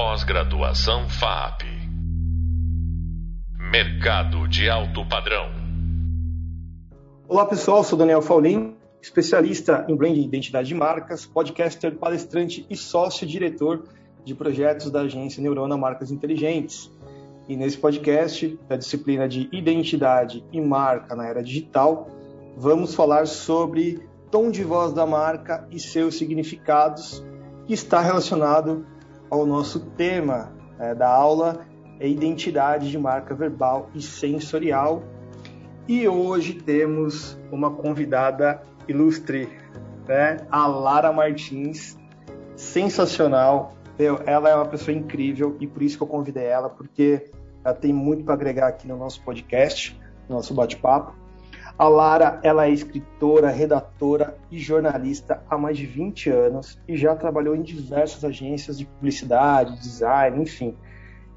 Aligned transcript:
Pós-graduação 0.00 1.08
FAP. 1.08 1.64
Mercado 3.58 4.46
de 4.46 4.70
alto 4.70 5.04
padrão. 5.04 5.50
Olá 7.26 7.44
pessoal, 7.44 7.82
sou 7.82 7.98
Daniel 7.98 8.22
Faulin, 8.22 8.76
especialista 9.02 9.84
em 9.88 9.96
branding 9.96 10.20
e 10.20 10.24
identidade 10.24 10.68
de 10.68 10.74
marcas, 10.76 11.26
podcaster, 11.26 11.96
palestrante 11.96 12.64
e 12.70 12.76
sócio-diretor 12.76 13.88
de 14.24 14.36
projetos 14.36 14.88
da 14.88 15.00
agência 15.00 15.42
Neurona 15.42 15.76
Marcas 15.76 16.12
Inteligentes. 16.12 16.88
E 17.48 17.56
nesse 17.56 17.76
podcast, 17.76 18.56
da 18.68 18.76
disciplina 18.76 19.28
de 19.28 19.48
identidade 19.50 20.44
e 20.52 20.60
marca 20.60 21.16
na 21.16 21.26
era 21.26 21.42
digital, 21.42 22.08
vamos 22.56 22.94
falar 22.94 23.26
sobre 23.26 24.00
tom 24.30 24.48
de 24.52 24.62
voz 24.62 24.92
da 24.92 25.04
marca 25.04 25.66
e 25.72 25.80
seus 25.80 26.16
significados, 26.16 27.20
que 27.66 27.74
está 27.74 28.00
relacionado 28.00 28.86
ao 29.30 29.46
nosso 29.46 29.80
tema 29.80 30.52
é, 30.78 30.94
da 30.94 31.08
aula, 31.08 31.66
é 32.00 32.08
identidade 32.08 32.90
de 32.90 32.98
marca 32.98 33.34
verbal 33.34 33.90
e 33.94 34.00
sensorial. 34.00 35.02
E 35.86 36.06
hoje 36.06 36.54
temos 36.54 37.38
uma 37.50 37.70
convidada 37.70 38.62
ilustre, 38.86 39.48
né? 40.06 40.38
a 40.50 40.66
Lara 40.66 41.12
Martins, 41.12 41.96
sensacional. 42.54 43.74
ela 44.26 44.50
é 44.50 44.54
uma 44.54 44.66
pessoa 44.66 44.96
incrível 44.96 45.56
e 45.60 45.66
por 45.66 45.82
isso 45.82 45.96
que 45.96 46.02
eu 46.02 46.08
convidei 46.08 46.44
ela, 46.44 46.68
porque 46.68 47.30
ela 47.64 47.74
tem 47.74 47.92
muito 47.92 48.24
para 48.24 48.34
agregar 48.34 48.68
aqui 48.68 48.86
no 48.86 48.96
nosso 48.96 49.22
podcast, 49.22 49.98
no 50.28 50.36
nosso 50.36 50.54
bate-papo. 50.54 51.14
A 51.78 51.86
Lara, 51.86 52.40
ela 52.42 52.66
é 52.66 52.70
escritora, 52.70 53.50
redatora 53.50 54.36
e 54.50 54.58
jornalista 54.58 55.40
há 55.48 55.56
mais 55.56 55.78
de 55.78 55.86
20 55.86 56.28
anos 56.28 56.76
e 56.88 56.96
já 56.96 57.14
trabalhou 57.14 57.54
em 57.54 57.62
diversas 57.62 58.24
agências 58.24 58.76
de 58.76 58.84
publicidade, 58.84 59.78
design, 59.78 60.42
enfim. 60.42 60.76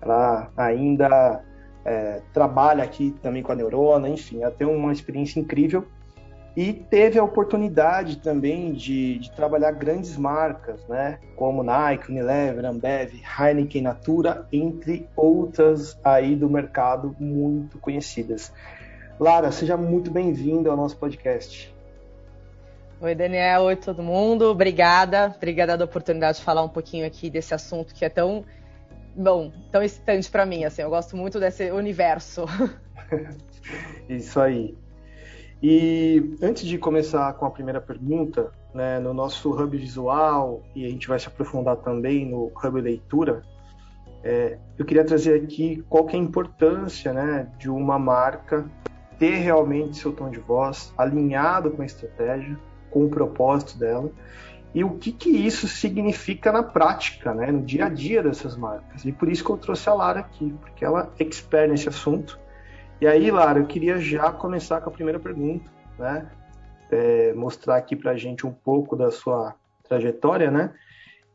Ela 0.02 0.50
ainda 0.58 1.44
é, 1.86 2.22
trabalha 2.33 2.83
aqui 2.83 3.14
também 3.22 3.44
com 3.44 3.52
a 3.52 3.56
Neurona, 3.56 4.09
enfim, 4.09 4.42
ela 4.42 4.50
tem 4.50 4.66
uma 4.66 4.92
experiência 4.92 5.39
incrível 5.39 5.86
e 6.55 6.73
teve 6.73 7.17
a 7.17 7.23
oportunidade 7.23 8.17
também 8.17 8.73
de, 8.73 9.20
de, 9.20 9.31
trabalhar 9.31 9.72
grandes 9.72 10.17
marcas, 10.17 10.86
né, 10.88 11.20
como 11.36 11.64
Nike, 11.64 12.11
Unilever, 12.11 12.66
Ambev, 12.66 13.14
Heineken, 13.39 13.83
Natura, 13.83 14.48
entre 14.52 15.08
outras 15.16 15.98
aí 16.03 16.36
do 16.36 16.50
mercado 16.50 17.16
muito 17.20 17.78
conhecidas. 17.78 18.52
Lara, 19.22 19.52
seja 19.52 19.77
muito 19.77 20.09
bem-vinda 20.09 20.72
ao 20.72 20.75
nosso 20.75 20.97
podcast. 20.97 21.72
Oi, 23.00 23.14
Daniel. 23.14 23.61
Oi, 23.66 23.75
todo 23.75 24.02
mundo. 24.02 24.45
Obrigada. 24.45 25.31
Obrigada 25.38 25.77
da 25.77 25.86
oportunidade 25.86 26.39
de 26.39 26.44
falar 26.44 26.64
um 26.64 26.67
pouquinho 26.67 27.05
aqui 27.05 27.30
desse 27.30 27.53
assunto 27.53 27.94
que 27.94 28.03
é 28.03 28.09
tão 28.09 28.44
bom, 29.16 29.52
tão 29.72 29.83
excitante 29.83 30.27
para 30.31 30.44
mim. 30.44 30.64
Assim, 30.64 30.81
eu 30.81 30.89
gosto 30.89 31.16
muito 31.16 31.39
desse 31.39 31.69
universo. 31.69 32.45
Isso 34.09 34.39
aí. 34.39 34.75
E 35.61 36.36
antes 36.42 36.66
de 36.66 36.80
começar 36.80 37.31
com 37.33 37.45
a 37.45 37.52
primeira 37.52 37.80
pergunta, 37.80 38.52
né, 38.73 38.97
no 38.97 39.14
nosso 39.14 39.52
hub 39.52 39.77
visual 39.77 40.64
e 40.75 40.83
a 40.83 40.89
gente 40.89 41.08
vai 41.08 41.19
se 41.19 41.27
aprofundar 41.27 41.75
também 41.75 42.25
no 42.25 42.45
hub 42.47 42.81
leitura, 42.81 43.44
é, 44.23 44.58
eu 44.80 44.83
queria 44.83 45.05
trazer 45.05 45.44
aqui 45.44 45.86
qual 45.88 46.05
que 46.05 46.16
é 46.16 46.19
a 46.19 46.23
importância 46.23 47.14
né, 47.14 47.47
de 47.59 47.69
uma 47.69 47.99
marca 47.99 48.67
ter 49.22 49.36
realmente 49.36 49.97
seu 49.97 50.11
tom 50.11 50.31
de 50.31 50.39
voz 50.39 50.91
alinhado 50.97 51.69
com 51.69 51.83
a 51.83 51.86
estratégia, 51.86 52.58
com 52.89 53.05
o 53.05 53.09
propósito 53.09 53.77
dela, 53.77 54.09
e 54.73 54.83
o 54.83 54.97
que, 54.97 55.11
que 55.11 55.30
isso 55.30 55.67
significa 55.67 56.52
na 56.52 56.64
prática, 56.64 57.31
né, 57.31 57.52
no 57.52 57.61
dia 57.61 57.86
a 57.86 57.89
dia 57.89 58.23
dessas 58.23 58.58
marcas. 58.58 59.05
E 59.05 59.11
por 59.11 59.30
isso 59.30 59.44
que 59.45 59.52
eu 59.52 59.58
trouxe 59.58 59.88
a 59.88 59.94
Lara 59.94 60.22
aqui, 60.22 60.52
porque 60.59 60.83
ela 60.83 61.11
é 61.19 61.23
expert 61.23 61.69
nesse 61.69 61.88
assunto. 61.88 62.39
E 62.99 63.05
aí, 63.05 63.30
Lara, 63.30 63.59
eu 63.59 63.67
queria 63.67 63.99
já 63.99 64.31
começar 64.31 64.81
com 64.81 64.89
a 64.89 64.94
primeira 64.94 65.19
pergunta, 65.19 65.70
né? 65.99 66.27
É, 66.89 67.32
mostrar 67.33 67.76
aqui 67.76 67.95
para 67.95 68.11
a 68.11 68.17
gente 68.17 68.48
um 68.48 68.52
pouco 68.52 68.95
da 68.95 69.11
sua 69.11 69.53
trajetória, 69.88 70.49
né? 70.49 70.73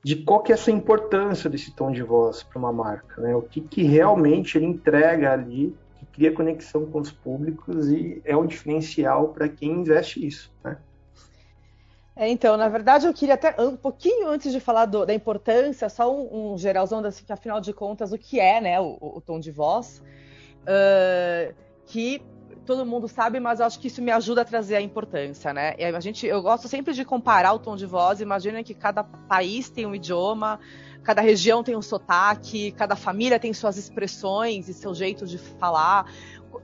De 0.02 0.16
qual 0.16 0.40
que 0.42 0.50
é 0.50 0.54
essa 0.54 0.72
importância 0.72 1.48
desse 1.48 1.72
tom 1.72 1.92
de 1.92 2.02
voz 2.02 2.42
para 2.42 2.58
uma 2.58 2.72
marca, 2.72 3.22
né? 3.22 3.32
O 3.36 3.42
que, 3.42 3.60
que 3.60 3.84
realmente 3.84 4.58
ele 4.58 4.66
entrega 4.66 5.32
ali 5.32 5.72
cria 6.16 6.32
conexão 6.32 6.86
com 6.86 6.98
os 6.98 7.12
públicos 7.12 7.88
e 7.90 8.22
é 8.24 8.34
um 8.34 8.46
diferencial 8.46 9.28
para 9.28 9.48
quem 9.50 9.70
investe 9.70 10.26
isso, 10.26 10.50
né? 10.64 10.78
É, 12.18 12.26
então, 12.30 12.56
na 12.56 12.66
verdade, 12.66 13.06
eu 13.06 13.12
queria 13.12 13.34
até 13.34 13.54
um 13.60 13.76
pouquinho 13.76 14.30
antes 14.30 14.50
de 14.50 14.58
falar 14.58 14.86
do, 14.86 15.04
da 15.04 15.12
importância, 15.12 15.86
só 15.90 16.10
um, 16.10 16.54
um 16.54 16.58
geralzão, 16.58 17.02
desse, 17.02 17.22
que 17.22 17.30
afinal 17.30 17.60
de 17.60 17.74
contas, 17.74 18.10
o 18.10 18.16
que 18.16 18.40
é 18.40 18.58
né, 18.58 18.80
o, 18.80 18.96
o 18.98 19.20
tom 19.20 19.38
de 19.38 19.50
voz, 19.50 20.02
uh, 20.62 21.54
que 21.84 22.22
todo 22.64 22.86
mundo 22.86 23.06
sabe, 23.06 23.38
mas 23.38 23.60
eu 23.60 23.66
acho 23.66 23.78
que 23.78 23.88
isso 23.88 24.00
me 24.00 24.10
ajuda 24.10 24.40
a 24.40 24.44
trazer 24.46 24.76
a 24.76 24.80
importância, 24.80 25.52
né? 25.52 25.74
A 25.94 26.00
gente, 26.00 26.26
eu 26.26 26.42
gosto 26.42 26.66
sempre 26.68 26.94
de 26.94 27.04
comparar 27.04 27.52
o 27.52 27.58
tom 27.58 27.76
de 27.76 27.86
voz. 27.86 28.20
Imagina 28.20 28.64
que 28.64 28.74
cada 28.74 29.04
país 29.04 29.70
tem 29.70 29.86
um 29.86 29.94
idioma, 29.94 30.58
cada 31.06 31.22
região 31.22 31.62
tem 31.62 31.76
um 31.76 31.82
sotaque, 31.82 32.72
cada 32.72 32.96
família 32.96 33.38
tem 33.38 33.52
suas 33.54 33.76
expressões 33.76 34.68
e 34.68 34.74
seu 34.74 34.92
jeito 34.92 35.24
de 35.24 35.38
falar, 35.38 36.10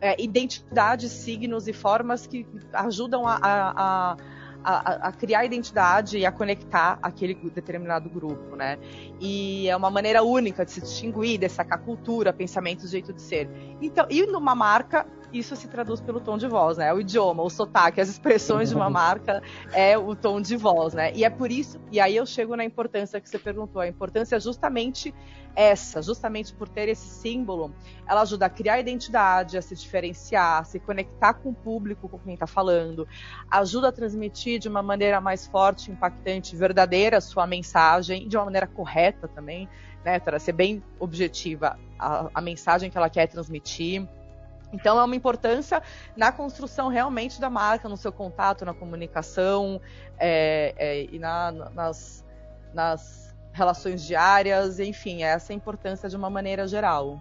é, 0.01 0.21
identidades, 0.21 1.13
signos 1.13 1.69
e 1.69 1.73
formas 1.73 2.27
que 2.27 2.45
ajudam 2.73 3.25
a, 3.25 3.39
a, 3.41 4.17
a, 4.65 5.09
a, 5.09 5.13
criar 5.13 5.45
identidade 5.45 6.19
e 6.19 6.27
a 6.27 6.33
conectar 6.33 6.99
aquele 7.01 7.35
determinado 7.51 8.11
grupo, 8.11 8.57
né? 8.57 8.79
E 9.21 9.69
é 9.69 9.77
uma 9.77 9.91
maneira 9.93 10.25
única 10.25 10.65
de 10.65 10.73
se 10.73 10.81
distinguir, 10.81 11.39
destacar 11.39 11.79
cultura, 11.79 12.33
pensamentos, 12.33 12.91
jeito 12.91 13.13
de 13.13 13.23
ser. 13.23 13.49
Então, 13.81 14.09
e 14.11 14.27
numa 14.27 14.57
marca 14.57 15.07
isso 15.33 15.57
se 15.57 15.69
traduz 15.69 16.01
pelo 16.01 16.21
tom 16.21 16.37
de 16.37 16.47
voz, 16.47 16.79
né? 16.79 16.93
O 16.93 17.01
idioma, 17.01 17.43
o 17.43 17.51
sotaque, 17.51 18.01
as 18.01 18.09
expressões 18.09 18.69
de 18.69 18.75
uma 18.75 18.89
marca 18.91 19.43
é 19.73 19.97
o 19.97 20.15
tom 20.15 20.41
de 20.41 20.57
voz, 20.57 20.95
né? 20.95 21.13
E 21.15 21.25
é 21.25 21.31
por 21.31 21.51
isso, 21.51 21.81
e 21.91 22.01
aí 22.01 22.17
eu 22.17 22.27
chego 22.27 22.57
na 22.57 22.65
importância 22.65 23.21
que 23.21 23.29
você 23.29 23.39
perguntou, 23.39 23.81
a 23.81 23.89
importância 23.89 24.37
é 24.37 24.41
justamente 24.41 25.15
essa, 25.55 26.01
justamente 26.01 26.55
por 26.55 26.69
ter 26.69 26.89
esse 26.89 27.07
símbolo, 27.07 27.75
ela 28.07 28.23
ajuda 28.23 28.47
a 28.47 28.51
criar 28.51 28.81
identidade, 28.81 29.59
a 29.59 29.63
se 29.63 29.75
diferenciar, 29.75 30.61
a 30.61 30.65
se 30.65 30.81
conectar 30.81 31.35
com 31.35 31.51
o 31.51 31.55
público, 31.55 32.09
com 32.09 32.19
quem 32.19 32.35
está 32.35 32.47
falando, 32.47 33.07
ajuda 33.51 33.89
a 33.89 33.93
transmitir 33.93 34.59
de 34.59 34.69
uma 34.69 34.83
maneira 34.83 35.21
mais 35.21 35.47
forte, 35.47 35.91
impactante, 35.91 36.57
verdadeira 36.57 37.19
a 37.19 37.21
sua 37.21 37.47
mensagem, 37.47 38.27
de 38.27 38.37
uma 38.37 38.47
maneira 38.47 38.67
correta 38.67 39.29
também, 39.29 39.69
né? 40.05 40.19
Para 40.19 40.39
ser 40.39 40.53
bem 40.53 40.83
objetiva 40.99 41.79
a, 41.99 42.31
a 42.35 42.41
mensagem 42.41 42.91
que 42.91 42.97
ela 42.97 43.09
quer 43.09 43.27
transmitir. 43.27 44.09
Então 44.73 44.99
é 44.99 45.05
uma 45.05 45.15
importância 45.15 45.83
na 46.17 46.33
construção 46.33 46.89
realmente 46.89 47.41
da 47.41 47.51
marca, 47.51 47.89
no 47.89 47.97
seu 47.97 48.11
contato, 48.11 48.65
na 48.65 48.73
comunicação 48.73 49.81
é, 50.19 50.75
é, 50.77 51.05
e 51.05 51.19
na, 51.19 51.53
nas, 51.53 52.25
nas, 52.73 53.23
relações 53.53 54.03
diárias, 54.03 54.81
enfim, 54.81 55.23
essa 55.23 55.53
é 55.53 55.55
a 55.55 55.57
importância 55.57 56.09
de 56.09 56.17
uma 56.17 56.31
maneira 56.31 56.67
geral. 56.67 57.21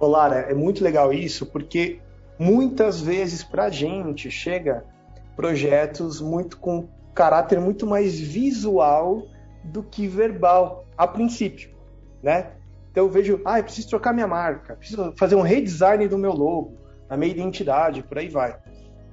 Ô 0.00 0.06
Lara, 0.06 0.36
é 0.36 0.54
muito 0.54 0.82
legal 0.82 1.12
isso, 1.12 1.44
porque 1.44 2.00
muitas 2.38 3.02
vezes 3.02 3.44
para 3.44 3.64
a 3.64 3.70
gente 3.70 4.30
chega 4.30 4.84
projetos 5.36 6.20
muito 6.22 6.56
com 6.56 6.88
caráter 7.14 7.60
muito 7.60 7.86
mais 7.86 8.18
visual 8.18 9.26
do 9.62 9.82
que 9.82 10.06
verbal, 10.06 10.86
a 10.96 11.06
princípio, 11.06 11.70
né? 12.22 12.52
Então 12.90 13.04
eu 13.04 13.10
vejo, 13.10 13.40
ah, 13.44 13.58
eu 13.58 13.64
preciso 13.64 13.88
trocar 13.88 14.14
minha 14.14 14.26
marca, 14.26 14.74
preciso 14.76 15.12
fazer 15.16 15.34
um 15.34 15.42
redesign 15.42 16.08
do 16.08 16.16
meu 16.16 16.32
logo, 16.32 16.77
da 17.08 17.16
minha 17.16 17.30
identidade, 17.30 18.02
por 18.02 18.18
aí 18.18 18.28
vai. 18.28 18.56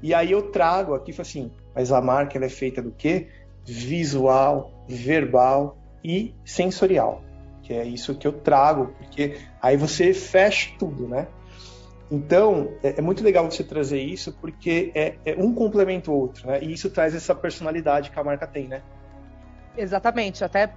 E 0.01 0.13
aí 0.13 0.31
eu 0.31 0.51
trago 0.51 0.94
aqui, 0.94 1.13
assim, 1.19 1.51
mas 1.73 1.91
a 1.91 2.01
marca 2.01 2.38
ela 2.38 2.45
é 2.45 2.50
feita 2.50 2.81
do 2.81 2.91
quê? 2.91 3.28
Visual, 3.63 4.72
verbal 4.88 5.78
e 6.03 6.35
sensorial. 6.44 7.23
Que 7.63 7.73
é 7.73 7.83
isso 7.83 8.13
que 8.16 8.27
eu 8.27 8.33
trago, 8.33 8.94
porque 9.00 9.38
aí 9.62 9.75
você 9.75 10.13
fecha 10.13 10.71
tudo, 10.77 11.07
né? 11.07 11.27
Então, 12.12 12.71
é, 12.83 13.00
é 13.00 13.01
muito 13.01 13.24
legal 13.24 13.50
você 13.50 13.63
trazer 13.63 14.00
isso, 14.00 14.31
porque 14.33 14.91
é, 14.94 15.15
é 15.25 15.36
um 15.36 15.53
complementa 15.53 16.12
o 16.12 16.13
outro, 16.13 16.48
né? 16.48 16.59
E 16.62 16.71
isso 16.71 16.89
traz 16.89 17.15
essa 17.15 17.33
personalidade 17.33 18.12
que 18.12 18.19
a 18.19 18.24
marca 18.24 18.45
tem, 18.45 18.68
né? 18.68 18.83
Exatamente, 19.77 20.44
até 20.44 20.74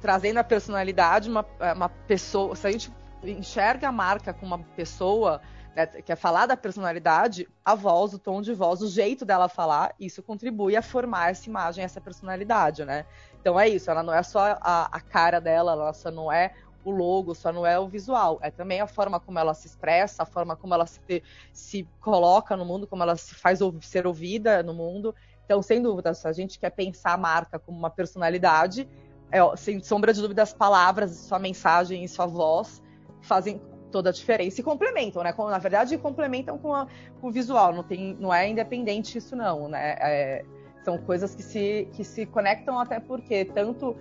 trazendo 0.00 0.38
a 0.38 0.44
personalidade, 0.44 1.30
uma, 1.30 1.46
uma 1.76 1.88
pessoa, 1.88 2.56
se 2.56 2.66
a 2.66 2.70
gente 2.70 2.90
enxerga 3.22 3.88
a 3.88 3.92
marca 3.92 4.32
como 4.32 4.54
uma 4.54 4.64
pessoa, 4.74 5.40
né, 5.74 5.86
quer 5.86 6.16
falar 6.16 6.46
da 6.46 6.56
personalidade, 6.56 7.48
a 7.64 7.74
voz, 7.74 8.12
o 8.14 8.18
tom 8.18 8.40
de 8.42 8.52
voz, 8.52 8.82
o 8.82 8.88
jeito 8.88 9.24
dela 9.24 9.48
falar, 9.48 9.94
isso 9.98 10.22
contribui 10.22 10.76
a 10.76 10.82
formar 10.82 11.30
essa 11.30 11.48
imagem, 11.48 11.84
essa 11.84 12.00
personalidade, 12.00 12.84
né? 12.84 13.06
Então 13.40 13.58
é 13.58 13.68
isso, 13.68 13.90
ela 13.90 14.02
não 14.02 14.12
é 14.12 14.22
só 14.22 14.58
a, 14.60 14.88
a 14.90 15.00
cara 15.00 15.40
dela, 15.40 15.72
ela 15.72 15.92
só 15.92 16.10
não 16.10 16.30
é 16.30 16.52
o 16.84 16.90
logo, 16.90 17.34
só 17.34 17.52
não 17.52 17.66
é 17.66 17.78
o 17.78 17.86
visual, 17.86 18.38
é 18.42 18.50
também 18.50 18.80
a 18.80 18.86
forma 18.86 19.20
como 19.20 19.38
ela 19.38 19.54
se 19.54 19.66
expressa, 19.66 20.22
a 20.22 20.26
forma 20.26 20.56
como 20.56 20.74
ela 20.74 20.86
se, 20.86 21.22
se 21.52 21.88
coloca 22.00 22.56
no 22.56 22.64
mundo, 22.64 22.86
como 22.86 23.02
ela 23.02 23.16
se 23.16 23.34
faz 23.34 23.60
ser 23.82 24.06
ouvida 24.06 24.62
no 24.62 24.74
mundo. 24.74 25.14
Então, 25.44 25.62
sem 25.62 25.80
dúvida, 25.80 26.12
se 26.14 26.26
a 26.26 26.32
gente 26.32 26.58
quer 26.58 26.70
pensar 26.70 27.14
a 27.14 27.16
marca 27.16 27.58
como 27.58 27.78
uma 27.78 27.90
personalidade, 27.90 28.88
é, 29.30 29.38
sem 29.56 29.82
sombra 29.82 30.12
de 30.12 30.20
dúvida, 30.20 30.42
as 30.42 30.52
palavras, 30.52 31.10
sua 31.12 31.38
mensagem 31.38 32.04
e 32.04 32.08
sua 32.08 32.26
voz 32.26 32.82
fazem 33.20 33.60
toda 33.90 34.10
a 34.10 34.12
diferença 34.12 34.60
e 34.60 34.64
complementam, 34.64 35.22
né? 35.22 35.34
Na 35.36 35.58
verdade, 35.58 35.96
complementam 35.98 36.58
com, 36.58 36.74
a, 36.74 36.86
com 37.20 37.28
o 37.28 37.30
visual, 37.30 37.72
não, 37.72 37.82
tem, 37.82 38.16
não 38.18 38.32
é 38.32 38.48
independente 38.48 39.18
isso, 39.18 39.34
não, 39.34 39.68
né? 39.68 39.96
É, 40.00 40.44
são 40.84 40.98
coisas 40.98 41.34
que 41.34 41.42
se, 41.42 41.88
que 41.92 42.04
se 42.04 42.24
conectam 42.26 42.78
até 42.78 43.00
porque 43.00 43.44
tanto 43.44 43.96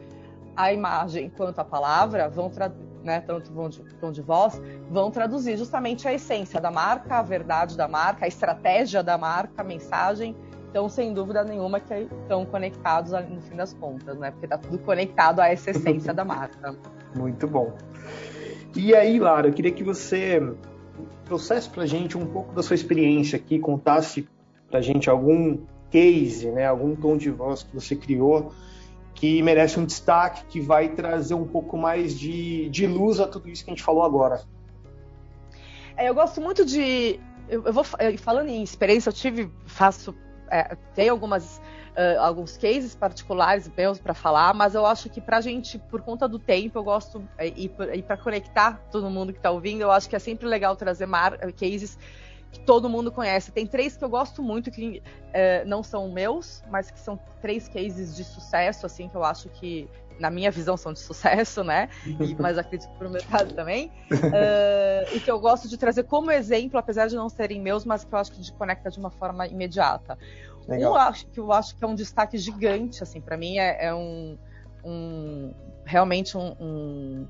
a 0.56 0.74
imagem 0.74 1.30
quanto 1.30 1.60
a 1.60 1.66
palavra 1.66 2.30
vão 2.30 2.50
né, 3.04 3.22
tanto 3.22 3.52
tom 3.52 3.70
de, 3.70 3.82
de 4.12 4.22
voz, 4.22 4.62
vão 4.90 5.12
traduzir 5.12 5.56
justamente 5.56 6.08
a 6.08 6.14
essência 6.14 6.60
da 6.60 6.72
marca, 6.72 7.20
a 7.20 7.22
verdade 7.22 7.78
da 7.78 7.88
marca, 7.88 8.26
a 8.26 8.28
estratégia 8.28 9.04
da 9.04 9.18
marca, 9.18 9.62
a 9.62 9.64
mensagem. 9.64 10.36
Então, 10.70 10.90
sem 10.90 11.14
dúvida 11.14 11.44
nenhuma, 11.44 11.80
que 11.80 11.94
estão 11.94 12.46
conectados 12.46 13.12
no 13.12 13.42
fim 13.42 13.56
das 13.56 13.74
contas, 13.74 14.18
né? 14.18 14.32
Porque 14.32 14.46
está 14.46 14.58
tudo 14.58 14.78
conectado 14.80 15.40
a 15.40 15.48
essa 15.48 15.72
essência 15.72 16.14
da 16.14 16.26
marca. 16.26 16.76
Muito 17.16 17.48
bom. 17.48 17.74
E 18.78 18.96
aí, 18.96 19.20
Lara, 19.20 19.48
eu 19.48 19.54
queria 19.54 19.72
que 19.72 19.84
você 19.84 20.42
trouxesse 21.26 21.70
para 21.70 21.86
gente 21.86 22.18
um 22.18 22.26
pouco 22.26 22.54
da 22.54 22.64
sua 22.64 22.76
experiência 22.76 23.38
aqui, 23.38 23.60
contasse 23.60 24.28
para 24.70 24.82
gente 24.82 25.10
algum 25.10 25.58
case, 25.90 26.50
né, 26.52 26.66
algum 26.66 26.96
tom 26.96 27.18
de 27.18 27.30
voz 27.30 27.64
que 27.64 27.74
você 27.74 27.96
criou 27.96 28.54
que 29.18 29.42
merece 29.42 29.80
um 29.80 29.86
destaque, 29.86 30.46
que 30.46 30.62
vai 30.62 30.90
trazer 30.90 31.34
um 31.34 31.46
pouco 31.46 31.76
mais 31.76 32.18
de, 32.18 32.70
de 32.70 32.86
luz 32.86 33.20
a 33.20 33.28
tudo 33.28 33.50
isso 33.50 33.66
que 33.66 33.72
a 33.72 33.74
gente 33.74 33.84
falou 33.84 34.04
agora. 34.04 34.44
É, 35.98 36.08
eu 36.08 36.14
gosto 36.14 36.40
muito 36.40 36.64
de. 36.64 37.20
Eu, 37.50 37.64
eu 37.64 37.74
vou 37.74 37.84
falando 37.84 38.50
em 38.50 38.62
experiência, 38.62 39.10
eu 39.10 39.14
tive, 39.14 39.52
faço, 39.66 40.14
é, 40.52 40.76
tem 40.94 41.10
algumas 41.10 41.62
uh, 41.98 42.20
alguns 42.22 42.56
cases 42.58 42.96
particulares 42.96 43.70
meus 43.76 44.00
para 44.00 44.14
falar, 44.14 44.54
mas 44.54 44.76
eu 44.76 44.86
acho 44.86 45.10
que 45.10 45.20
para 45.20 45.42
gente, 45.42 45.80
por 45.80 46.02
conta 46.02 46.28
do 46.28 46.38
tempo, 46.38 46.78
eu 46.78 46.84
gosto 46.84 47.28
é, 47.38 47.48
e, 47.48 47.72
e 47.94 48.02
para 48.04 48.18
conectar 48.18 48.80
todo 48.92 49.10
mundo 49.10 49.34
que 49.34 49.40
está 49.40 49.50
ouvindo, 49.50 49.82
eu 49.82 49.92
acho 49.92 50.08
que 50.08 50.16
é 50.16 50.20
sempre 50.20 50.48
legal 50.48 50.76
trazer 50.76 51.08
mar, 51.08 51.38
cases 51.54 51.98
que 52.52 52.60
todo 52.60 52.90
mundo 52.90 53.12
conhece. 53.12 53.52
Tem 53.52 53.66
três 53.66 53.98
que 53.98 54.04
eu 54.04 54.10
gosto 54.10 54.42
muito, 54.42 54.72
que 54.72 55.02
é, 55.34 55.66
não 55.66 55.84
são 55.84 56.10
meus, 56.10 56.64
mas 56.70 56.90
que 56.90 57.00
são 57.00 57.20
três 57.42 57.68
cases 57.68 58.16
de 58.16 58.24
sucesso, 58.24 58.86
assim, 58.86 59.10
que 59.10 59.16
eu 59.16 59.24
acho 59.24 59.50
que, 59.50 59.90
na 60.20 60.30
minha 60.30 60.52
visão, 60.52 60.78
são 60.78 60.94
de 60.94 61.00
sucesso, 61.00 61.64
né? 61.64 61.90
E, 62.06 62.36
mas 62.40 62.58
acredito 62.58 62.90
para 62.98 63.08
o 63.08 63.12
mercado 63.12 63.54
também. 63.54 63.92
Uh, 64.12 65.16
e 65.16 65.20
que 65.20 65.30
eu 65.30 65.40
gosto 65.40 65.68
de 65.68 65.78
trazer 65.78 66.04
como 66.04 66.32
exemplo, 66.32 66.80
apesar 66.80 67.08
de 67.08 67.16
não 67.16 67.30
serem 67.30 67.62
meus, 67.62 67.86
mas 67.86 68.04
que 68.04 68.14
eu 68.14 68.20
acho 68.20 68.32
que 68.32 68.42
de 68.42 68.52
conecta 68.54 68.90
de 68.90 69.00
uma 69.00 69.10
forma 69.10 69.48
imediata. 69.48 70.18
Legal. 70.68 70.94
Um 70.94 70.96
acho, 70.96 71.28
que 71.28 71.40
eu 71.40 71.52
acho 71.52 71.76
que 71.76 71.84
é 71.84 71.88
um 71.88 71.96
destaque 71.96 72.38
gigante, 72.38 73.02
assim, 73.02 73.22
para 73.22 73.38
mim 73.38 73.58
é, 73.58 73.86
é 73.86 73.94
um, 73.94 74.38
um, 74.84 75.54
realmente 75.86 76.38
um, 76.38 76.56
um 76.60 77.28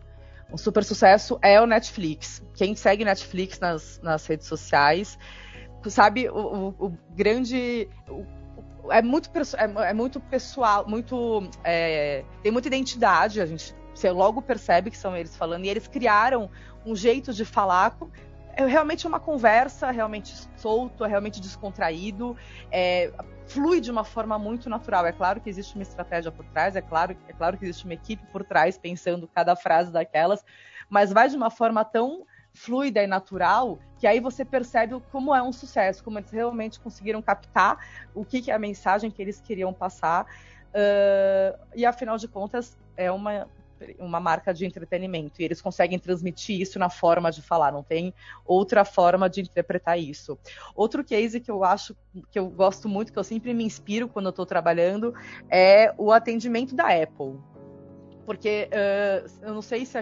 um 0.49 0.55
super 0.55 0.81
sucesso 0.81 1.37
é 1.41 1.59
o 1.59 1.65
Netflix. 1.65 2.41
Quem 2.53 2.73
segue 2.73 3.03
Netflix 3.03 3.59
nas, 3.59 3.99
nas 4.01 4.25
redes 4.25 4.47
sociais 4.47 5.19
sabe 5.89 6.29
o, 6.29 6.37
o, 6.37 6.87
o 6.87 6.97
grande. 7.15 7.89
O, 8.09 8.25
é 8.91 9.01
muito, 9.01 9.29
é, 9.57 9.89
é, 9.89 9.93
muito 9.93 10.19
pessoal, 10.19 10.87
muito. 10.87 11.49
É, 11.63 12.23
tem 12.41 12.51
muita 12.51 12.67
identidade, 12.67 13.41
a 13.41 13.45
gente 13.45 13.75
você 13.93 14.11
logo 14.11 14.43
percebe 14.43 14.91
que 14.91 14.97
são 14.97 15.17
eles 15.17 15.35
falando, 15.35 15.65
e 15.65 15.69
eles 15.69 15.87
criaram 15.87 16.51
um 16.85 16.95
jeito 16.95 17.33
de 17.33 17.43
falar 17.43 17.97
é 18.57 18.65
realmente 18.65 19.05
uma 19.05 19.19
conversa, 19.19 19.91
realmente 19.91 20.33
solto, 20.55 21.05
é 21.05 21.07
realmente 21.07 21.39
descontraído, 21.39 22.35
é, 22.71 23.11
flui 23.45 23.79
de 23.79 23.91
uma 23.91 24.03
forma 24.03 24.37
muito 24.39 24.67
natural. 24.67 25.05
É 25.05 25.11
claro 25.11 25.39
que 25.39 25.47
existe 25.47 25.75
uma 25.75 25.83
estratégia 25.83 26.31
por 26.31 26.43
trás, 26.45 26.75
é 26.75 26.81
claro, 26.81 27.15
é 27.27 27.33
claro 27.33 27.55
que 27.55 27.65
existe 27.65 27.85
uma 27.85 27.93
equipe 27.93 28.25
por 28.31 28.43
trás 28.43 28.75
pensando 28.75 29.27
cada 29.27 29.55
frase 29.55 29.91
daquelas, 29.91 30.43
mas 30.89 31.11
vai 31.11 31.29
de 31.29 31.37
uma 31.37 31.51
forma 31.51 31.85
tão 31.85 32.25
fluida 32.57 33.03
e 33.03 33.07
natural 33.07 33.79
que 33.99 34.07
aí 34.07 34.19
você 34.19 34.45
percebe 34.45 34.99
como 35.11 35.33
é 35.33 35.41
um 35.41 35.51
sucesso, 35.51 36.03
como 36.03 36.19
eles 36.19 36.31
realmente 36.31 36.79
conseguiram 36.79 37.21
captar 37.21 37.77
o 38.13 38.23
que, 38.23 38.41
que 38.41 38.51
é 38.51 38.53
a 38.53 38.59
mensagem 38.59 39.09
que 39.09 39.21
eles 39.21 39.41
queriam 39.41 39.73
passar. 39.73 40.25
Uh, 40.67 41.57
e 41.75 41.85
afinal 41.85 42.17
de 42.17 42.27
contas, 42.27 42.77
é 42.95 43.11
uma 43.11 43.47
uma 43.99 44.19
marca 44.19 44.51
de 44.51 44.65
entretenimento 44.65 45.39
e 45.39 45.45
eles 45.45 45.61
conseguem 45.61 45.99
transmitir 45.99 46.59
isso 46.59 46.79
na 46.79 46.89
forma 46.89 47.31
de 47.31 47.43
falar, 47.43 47.71
não 47.71 47.83
tem 47.83 48.11
outra 48.43 48.83
forma 48.83 49.29
de 49.29 49.41
interpretar 49.41 49.99
isso. 49.99 50.35
Outro 50.75 51.03
case 51.03 51.39
que 51.39 51.51
eu 51.51 51.63
acho 51.63 51.95
que 52.31 52.39
eu 52.39 52.49
gosto 52.49 52.89
muito, 52.89 53.13
que 53.13 53.19
eu 53.19 53.23
sempre 53.23 53.53
me 53.53 53.63
inspiro 53.63 54.07
quando 54.07 54.25
eu 54.25 54.31
estou 54.31 54.47
trabalhando, 54.47 55.13
é 55.47 55.93
o 55.95 56.11
atendimento 56.11 56.75
da 56.75 56.85
Apple. 56.85 57.37
Porque 58.25 58.67
uh, 58.71 59.45
eu 59.45 59.53
não 59.53 59.61
sei 59.61 59.85
se 59.85 59.97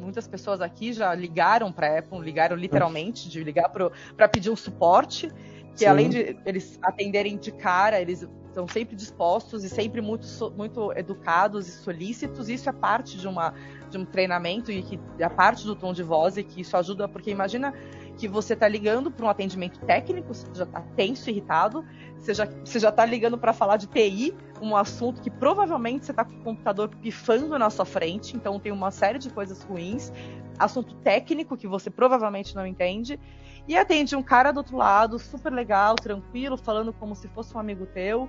muitas 0.00 0.26
pessoas 0.26 0.60
aqui 0.60 0.92
já 0.92 1.14
ligaram 1.14 1.72
para 1.72 1.88
a 1.88 1.98
Apple, 1.98 2.20
ligaram 2.20 2.56
literalmente, 2.56 3.28
de 3.28 3.44
ligar 3.44 3.68
para 3.68 4.28
pedir 4.28 4.50
um 4.50 4.56
suporte, 4.56 5.28
que 5.74 5.80
Sim. 5.80 5.86
além 5.86 6.08
de 6.08 6.36
eles 6.44 6.78
atenderem 6.82 7.36
de 7.36 7.52
cara, 7.52 8.00
eles 8.00 8.26
estão 8.50 8.66
sempre 8.66 8.96
dispostos 8.96 9.64
e 9.64 9.68
sempre 9.68 10.00
muito, 10.00 10.26
muito 10.56 10.92
educados 10.92 11.68
e 11.68 11.70
solícitos. 11.70 12.48
Isso 12.48 12.68
é 12.68 12.72
parte 12.72 13.16
de, 13.16 13.28
uma, 13.28 13.54
de 13.88 13.96
um 13.96 14.04
treinamento 14.04 14.70
e 14.72 14.82
que 14.82 15.00
é 15.18 15.28
parte 15.28 15.64
do 15.64 15.76
tom 15.76 15.92
de 15.92 16.02
voz 16.02 16.36
e 16.36 16.42
que 16.42 16.60
isso 16.60 16.76
ajuda, 16.76 17.08
porque 17.08 17.30
imagina 17.30 17.72
que 18.16 18.28
você 18.28 18.54
está 18.54 18.68
ligando 18.68 19.10
para 19.10 19.26
um 19.26 19.28
atendimento 19.28 19.80
técnico, 19.80 20.34
você 20.34 20.46
já 20.54 20.64
está 20.64 20.80
tenso, 20.96 21.30
irritado, 21.30 21.84
você 22.18 22.34
já, 22.34 22.46
você 22.46 22.78
já 22.78 22.90
está 22.90 23.04
ligando 23.04 23.38
para 23.38 23.52
falar 23.52 23.76
de 23.76 23.86
TI, 23.86 24.34
um 24.60 24.76
assunto 24.76 25.22
que 25.22 25.30
provavelmente 25.30 26.04
você 26.04 26.12
está 26.12 26.24
com 26.24 26.34
o 26.34 26.44
computador 26.44 26.88
pifando 26.88 27.58
na 27.58 27.70
sua 27.70 27.84
frente, 27.84 28.36
então 28.36 28.58
tem 28.60 28.72
uma 28.72 28.90
série 28.90 29.18
de 29.18 29.30
coisas 29.30 29.62
ruins, 29.62 30.12
assunto 30.58 30.94
técnico 30.96 31.56
que 31.56 31.66
você 31.66 31.90
provavelmente 31.90 32.54
não 32.54 32.66
entende, 32.66 33.18
e 33.66 33.76
atende 33.76 34.14
um 34.16 34.22
cara 34.22 34.52
do 34.52 34.58
outro 34.58 34.76
lado, 34.76 35.18
super 35.18 35.52
legal, 35.52 35.94
tranquilo, 35.94 36.56
falando 36.56 36.92
como 36.92 37.14
se 37.14 37.28
fosse 37.28 37.56
um 37.56 37.60
amigo 37.60 37.86
teu, 37.86 38.28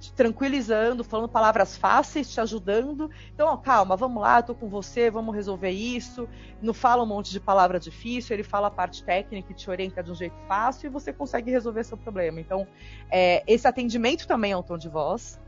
te 0.00 0.12
tranquilizando, 0.14 1.04
falando 1.04 1.28
palavras 1.28 1.76
fáceis, 1.76 2.32
te 2.32 2.40
ajudando. 2.40 3.10
Então, 3.34 3.46
ó, 3.46 3.56
calma, 3.58 3.94
vamos 3.96 4.22
lá, 4.22 4.40
tô 4.40 4.54
com 4.54 4.66
você, 4.66 5.10
vamos 5.10 5.34
resolver 5.34 5.70
isso. 5.70 6.26
Não 6.62 6.72
fala 6.72 7.02
um 7.02 7.06
monte 7.06 7.30
de 7.30 7.38
palavra 7.38 7.78
difícil, 7.78 8.34
ele 8.34 8.42
fala 8.42 8.68
a 8.68 8.70
parte 8.70 9.04
técnica 9.04 9.52
e 9.52 9.54
te 9.54 9.68
orienta 9.68 10.02
de 10.02 10.10
um 10.10 10.14
jeito 10.14 10.36
fácil 10.48 10.86
e 10.86 10.90
você 10.90 11.12
consegue 11.12 11.50
resolver 11.50 11.84
seu 11.84 11.98
problema. 11.98 12.40
Então, 12.40 12.66
é, 13.10 13.44
esse 13.46 13.68
atendimento 13.68 14.26
também 14.26 14.52
é 14.52 14.56
um 14.56 14.62
tom 14.62 14.78
de 14.78 14.88
voz. 14.88 15.38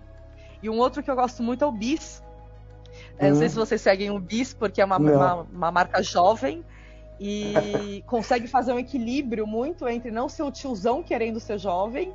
E 0.63 0.69
um 0.69 0.79
outro 0.79 1.03
que 1.03 1.11
eu 1.11 1.17
gosto 1.17 1.43
muito 1.43 1.65
é 1.65 1.67
o 1.67 1.73
BIS. 1.73 2.23
É, 3.19 3.31
Não 3.31 3.37
sei 3.37 3.49
se 3.49 3.57
vocês 3.57 3.81
seguem 3.81 4.11
o 4.11 4.21
BIS, 4.21 4.53
porque 4.53 4.83
é 4.83 4.85
uma, 4.85 4.99
uma, 4.99 5.35
uma 5.51 5.73
marca 5.73 6.03
jovem 6.03 6.63
e 7.19 8.03
consegue 8.07 8.47
fazer 8.47 8.75
um 8.75 8.79
equilíbrio 8.79 9.47
muito 9.47 9.89
entre 9.89 10.11
não 10.11 10.29
ser 10.29 10.43
o 10.43 10.51
tiozão 10.51 11.03
querendo 11.03 11.41
ser 11.41 11.59
jovem 11.59 12.13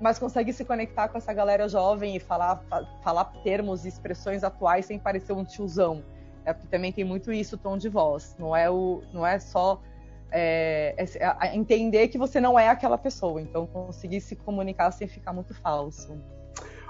mas 0.00 0.18
consegue 0.18 0.52
se 0.52 0.64
conectar 0.64 1.08
com 1.08 1.18
essa 1.18 1.32
galera 1.32 1.68
jovem 1.68 2.16
e 2.16 2.20
falar, 2.20 2.62
falar 3.02 3.24
termos 3.42 3.84
e 3.84 3.88
expressões 3.88 4.42
atuais 4.42 4.86
sem 4.86 4.98
parecer 4.98 5.32
um 5.32 5.44
tiozão. 5.44 6.02
É 6.44 6.52
porque 6.52 6.68
também 6.68 6.90
tem 6.90 7.04
muito 7.04 7.30
isso, 7.32 7.56
o 7.56 7.58
tom 7.58 7.76
de 7.76 7.88
voz. 7.88 8.34
Não 8.38 8.56
é, 8.56 8.70
o, 8.70 9.02
não 9.12 9.26
é 9.26 9.38
só 9.38 9.80
é, 10.32 10.94
é, 10.98 11.56
entender 11.56 12.08
que 12.08 12.16
você 12.16 12.40
não 12.40 12.58
é 12.58 12.68
aquela 12.68 12.96
pessoa. 12.96 13.40
Então, 13.40 13.66
conseguir 13.66 14.20
se 14.20 14.34
comunicar 14.34 14.90
sem 14.90 15.06
ficar 15.06 15.32
muito 15.32 15.54
falso. 15.54 16.18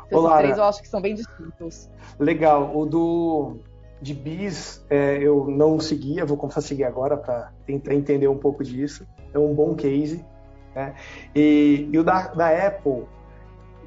Então, 0.07 0.21
Olá, 0.21 0.31
esses 0.31 0.43
três 0.43 0.59
eu 0.59 0.65
acho 0.65 0.83
que 0.83 0.89
são 0.89 1.01
bem 1.01 1.15
distintos. 1.15 1.91
Legal. 2.19 2.77
O 2.77 2.87
do 2.87 3.57
de 4.01 4.15
bis 4.15 4.85
é, 4.89 5.19
eu 5.19 5.47
não 5.47 5.79
seguia, 5.79 6.25
vou 6.25 6.37
começar 6.37 6.61
a 6.61 6.63
seguir 6.63 6.85
agora 6.85 7.17
para 7.17 7.53
tentar 7.67 7.95
entender 7.95 8.29
um 8.29 8.39
pouco 8.39 8.65
disso. 8.65 9.07
É 9.33 9.39
um 9.39 9.55
bom 9.55 9.75
case. 9.75 10.25
Né? 10.75 10.95
E, 11.35 11.89
e, 11.93 11.99
o 11.99 12.05
da, 12.05 12.29
da 12.29 12.67
Apple, 12.67 13.05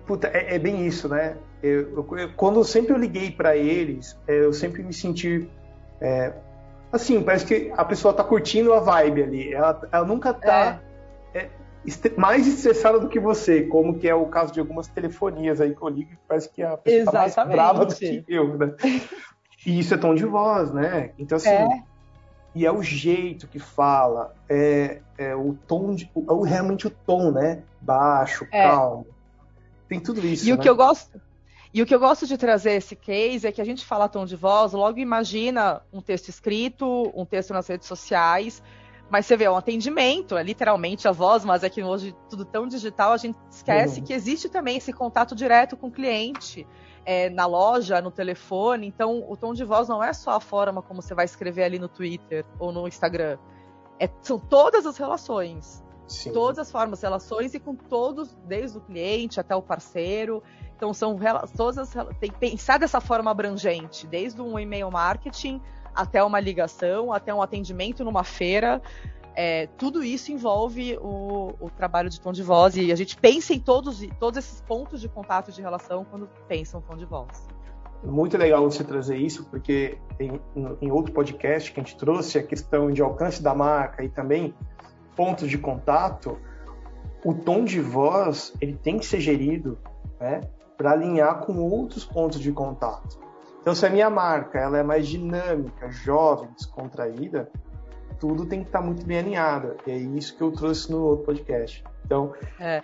puta, 0.05 0.27
é, 0.27 0.55
é, 0.55 0.59
bem 0.59 0.85
isso, 0.85 1.07
né? 1.07 1.37
Eu, 1.61 2.05
eu, 2.17 2.33
quando 2.35 2.59
eu 2.59 2.63
sempre 2.63 2.93
eu 2.93 2.97
liguei 2.97 3.31
para 3.31 3.55
eles, 3.55 4.19
é, 4.27 4.43
eu 4.43 4.51
sempre 4.51 4.83
me 4.83 4.93
senti 4.93 5.49
é, 6.01 6.33
assim, 6.93 7.21
parece 7.23 7.45
que 7.45 7.71
a 7.75 7.83
pessoa 7.83 8.13
tá 8.13 8.23
curtindo 8.23 8.73
a 8.73 8.79
vibe 8.79 9.23
ali. 9.23 9.53
Ela, 9.53 9.81
ela 9.91 10.05
nunca 10.05 10.33
tá 10.33 10.79
é. 11.33 11.39
é 11.39 11.49
mais 12.17 12.45
estressada 12.45 12.99
do 12.99 13.09
que 13.09 13.19
você, 13.19 13.63
como 13.63 13.97
que 13.97 14.07
é 14.07 14.13
o 14.13 14.27
caso 14.27 14.53
de 14.53 14.59
algumas 14.59 14.87
telefonias 14.87 15.59
aí 15.59 15.73
que 15.75 15.81
eu 15.81 15.89
ligo, 15.89 16.11
parece 16.27 16.49
que 16.49 16.61
a 16.61 16.77
pessoa 16.77 17.01
Exatamente. 17.01 17.35
tá 17.35 17.45
mais 17.45 17.55
brava 17.55 17.85
do 17.85 17.95
que 17.95 18.23
eu, 18.27 18.57
né? 18.57 18.75
E 19.65 19.79
isso 19.79 19.93
é 19.93 19.97
tom 19.97 20.13
de 20.13 20.25
voz, 20.25 20.71
né? 20.71 21.11
Então, 21.17 21.37
assim, 21.37 21.49
e 22.55 22.65
é 22.65 22.71
o 22.71 22.83
jeito 22.83 23.47
que 23.47 23.59
fala, 23.59 24.35
é, 24.47 25.01
é 25.17 25.35
o 25.35 25.57
tom, 25.67 25.95
de, 25.95 26.05
é 26.05 26.49
realmente 26.49 26.87
o 26.87 26.89
tom, 26.89 27.31
né? 27.31 27.63
Baixo, 27.81 28.47
é. 28.51 28.63
calmo. 28.63 29.07
Tem 29.89 29.99
tudo 29.99 30.25
isso. 30.25 30.45
E 30.45 30.49
né? 30.49 30.55
o 30.55 30.59
que 30.59 30.69
eu 30.69 30.75
gosto. 30.75 31.19
E 31.73 31.81
o 31.81 31.85
que 31.87 31.95
eu 31.95 31.99
gosto 31.99 32.27
de 32.27 32.37
trazer 32.37 32.73
esse 32.73 32.95
case 32.95 33.47
é 33.47 33.51
que 33.51 33.59
a 33.59 33.65
gente 33.65 33.83
fala 33.83 34.07
tom 34.07 34.25
de 34.25 34.35
voz, 34.35 34.73
logo 34.73 34.99
imagina 34.99 35.81
um 35.91 36.01
texto 36.01 36.29
escrito, 36.29 37.11
um 37.15 37.25
texto 37.25 37.51
nas 37.51 37.67
redes 37.67 37.87
sociais, 37.87 38.61
mas 39.09 39.25
você 39.25 39.35
vê, 39.35 39.45
é 39.45 39.51
um 39.51 39.57
atendimento, 39.57 40.37
é 40.37 40.43
literalmente 40.43 41.07
a 41.07 41.11
voz, 41.11 41.43
mas 41.43 41.63
é 41.63 41.69
que 41.69 41.81
hoje 41.81 42.15
tudo 42.29 42.45
tão 42.45 42.67
digital, 42.67 43.13
a 43.13 43.17
gente 43.17 43.37
esquece 43.49 43.99
uhum. 43.99 44.05
que 44.05 44.13
existe 44.13 44.49
também 44.49 44.77
esse 44.77 44.93
contato 44.93 45.35
direto 45.35 45.75
com 45.75 45.87
o 45.87 45.91
cliente. 45.91 46.67
É, 47.05 47.29
na 47.29 47.45
loja, 47.45 48.01
no 48.01 48.11
telefone. 48.11 48.87
Então, 48.87 49.23
o 49.29 49.35
tom 49.35 49.53
de 49.53 49.63
voz 49.63 49.87
não 49.87 50.03
é 50.03 50.13
só 50.13 50.31
a 50.31 50.39
forma 50.39 50.81
como 50.81 51.01
você 51.01 51.13
vai 51.13 51.25
escrever 51.25 51.63
ali 51.63 51.79
no 51.79 51.87
Twitter 51.87 52.45
ou 52.59 52.71
no 52.71 52.87
Instagram. 52.87 53.37
É, 53.99 54.09
são 54.21 54.39
todas 54.39 54.85
as 54.85 54.97
relações. 54.97 55.83
Sim. 56.07 56.33
Todas 56.33 56.59
as 56.59 56.71
formas, 56.71 57.01
relações 57.01 57.53
e 57.53 57.59
com 57.59 57.75
todos, 57.75 58.35
desde 58.45 58.77
o 58.77 58.81
cliente 58.81 59.39
até 59.39 59.55
o 59.55 59.61
parceiro. 59.61 60.43
Então, 60.75 60.93
são 60.93 61.17
todas 61.55 61.77
as, 61.77 62.07
tem 62.19 62.29
que 62.29 62.37
pensar 62.37 62.77
dessa 62.77 62.99
forma 62.99 63.31
abrangente, 63.31 64.05
desde 64.05 64.41
um 64.41 64.59
e-mail 64.59 64.91
marketing 64.91 65.61
até 65.95 66.23
uma 66.23 66.39
ligação, 66.39 67.13
até 67.13 67.33
um 67.33 67.41
atendimento 67.41 68.03
numa 68.03 68.23
feira. 68.23 68.81
É, 69.35 69.67
tudo 69.77 70.03
isso 70.03 70.31
envolve 70.31 70.97
o, 71.01 71.53
o, 71.59 71.69
trabalho 71.69 72.09
de 72.09 72.21
tom 72.21 72.31
de 72.31 72.43
voz 72.43 72.77
e 72.77 72.91
a 72.91 72.95
gente 72.95 73.17
pensa 73.17 73.53
em 73.53 73.59
todos, 73.59 74.05
todos 74.19 74.37
esses 74.37 74.61
pontos 74.61 75.01
de 75.01 75.09
contato 75.09 75.51
de 75.51 75.59
relação 75.59 76.05
quando 76.05 76.29
pensa 76.47 76.77
em 76.77 76.81
tom 76.81 76.95
de 76.95 77.05
voz. 77.05 77.47
Muito 78.03 78.37
legal 78.37 78.63
você 78.63 78.83
trazer 78.83 79.17
isso, 79.17 79.45
porque 79.45 79.97
em, 80.19 80.39
em 80.81 80.91
outro 80.91 81.13
podcast 81.13 81.71
que 81.71 81.79
a 81.79 81.83
gente 81.83 81.97
trouxe 81.97 82.37
a 82.37 82.43
questão 82.43 82.91
de 82.91 83.01
alcance 83.01 83.41
da 83.41 83.55
marca 83.55 84.03
e 84.03 84.09
também 84.09 84.53
pontos 85.15 85.49
de 85.49 85.57
contato, 85.57 86.37
o 87.25 87.33
tom 87.33 87.63
de 87.63 87.79
voz 87.79 88.53
ele 88.59 88.75
tem 88.75 88.99
que 88.99 89.05
ser 89.05 89.19
gerido 89.19 89.79
né, 90.19 90.41
para 90.77 90.91
alinhar 90.91 91.39
com 91.39 91.57
outros 91.57 92.05
pontos 92.05 92.39
de 92.39 92.51
contato. 92.51 93.19
Então, 93.61 93.73
se 93.73 93.85
a 93.85 93.89
minha 93.89 94.09
marca 94.09 94.59
ela 94.59 94.77
é 94.77 94.83
mais 94.83 95.07
dinâmica, 95.07 95.89
jovem, 95.89 96.49
descontraída, 96.57 97.49
tudo 98.19 98.45
tem 98.45 98.61
que 98.61 98.67
estar 98.67 98.81
muito 98.81 99.05
bem 99.05 99.19
alinhado. 99.19 99.75
E 99.85 99.91
é 99.91 99.97
isso 99.97 100.35
que 100.35 100.41
eu 100.41 100.51
trouxe 100.51 100.91
no 100.91 101.01
outro 101.03 101.25
podcast. 101.25 101.83
Então, 102.05 102.33
é. 102.59 102.81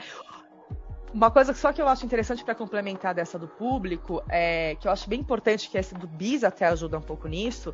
Uma 1.12 1.32
coisa 1.32 1.54
só 1.56 1.74
que 1.74 1.82
eu 1.82 1.88
acho 1.88 2.06
interessante 2.06 2.44
para 2.44 2.54
complementar 2.54 3.16
dessa 3.16 3.40
do 3.40 3.48
público, 3.48 4.22
é, 4.30 4.76
que 4.76 4.88
eu 4.88 4.92
acho 4.92 5.10
bem 5.10 5.20
importante, 5.20 5.68
que 5.68 5.76
essa 5.76 5.98
do 5.98 6.08
BIS 6.08 6.44
até 6.44 6.68
ajuda 6.68 7.00
um 7.00 7.02
pouco 7.02 7.28
nisso, 7.28 7.74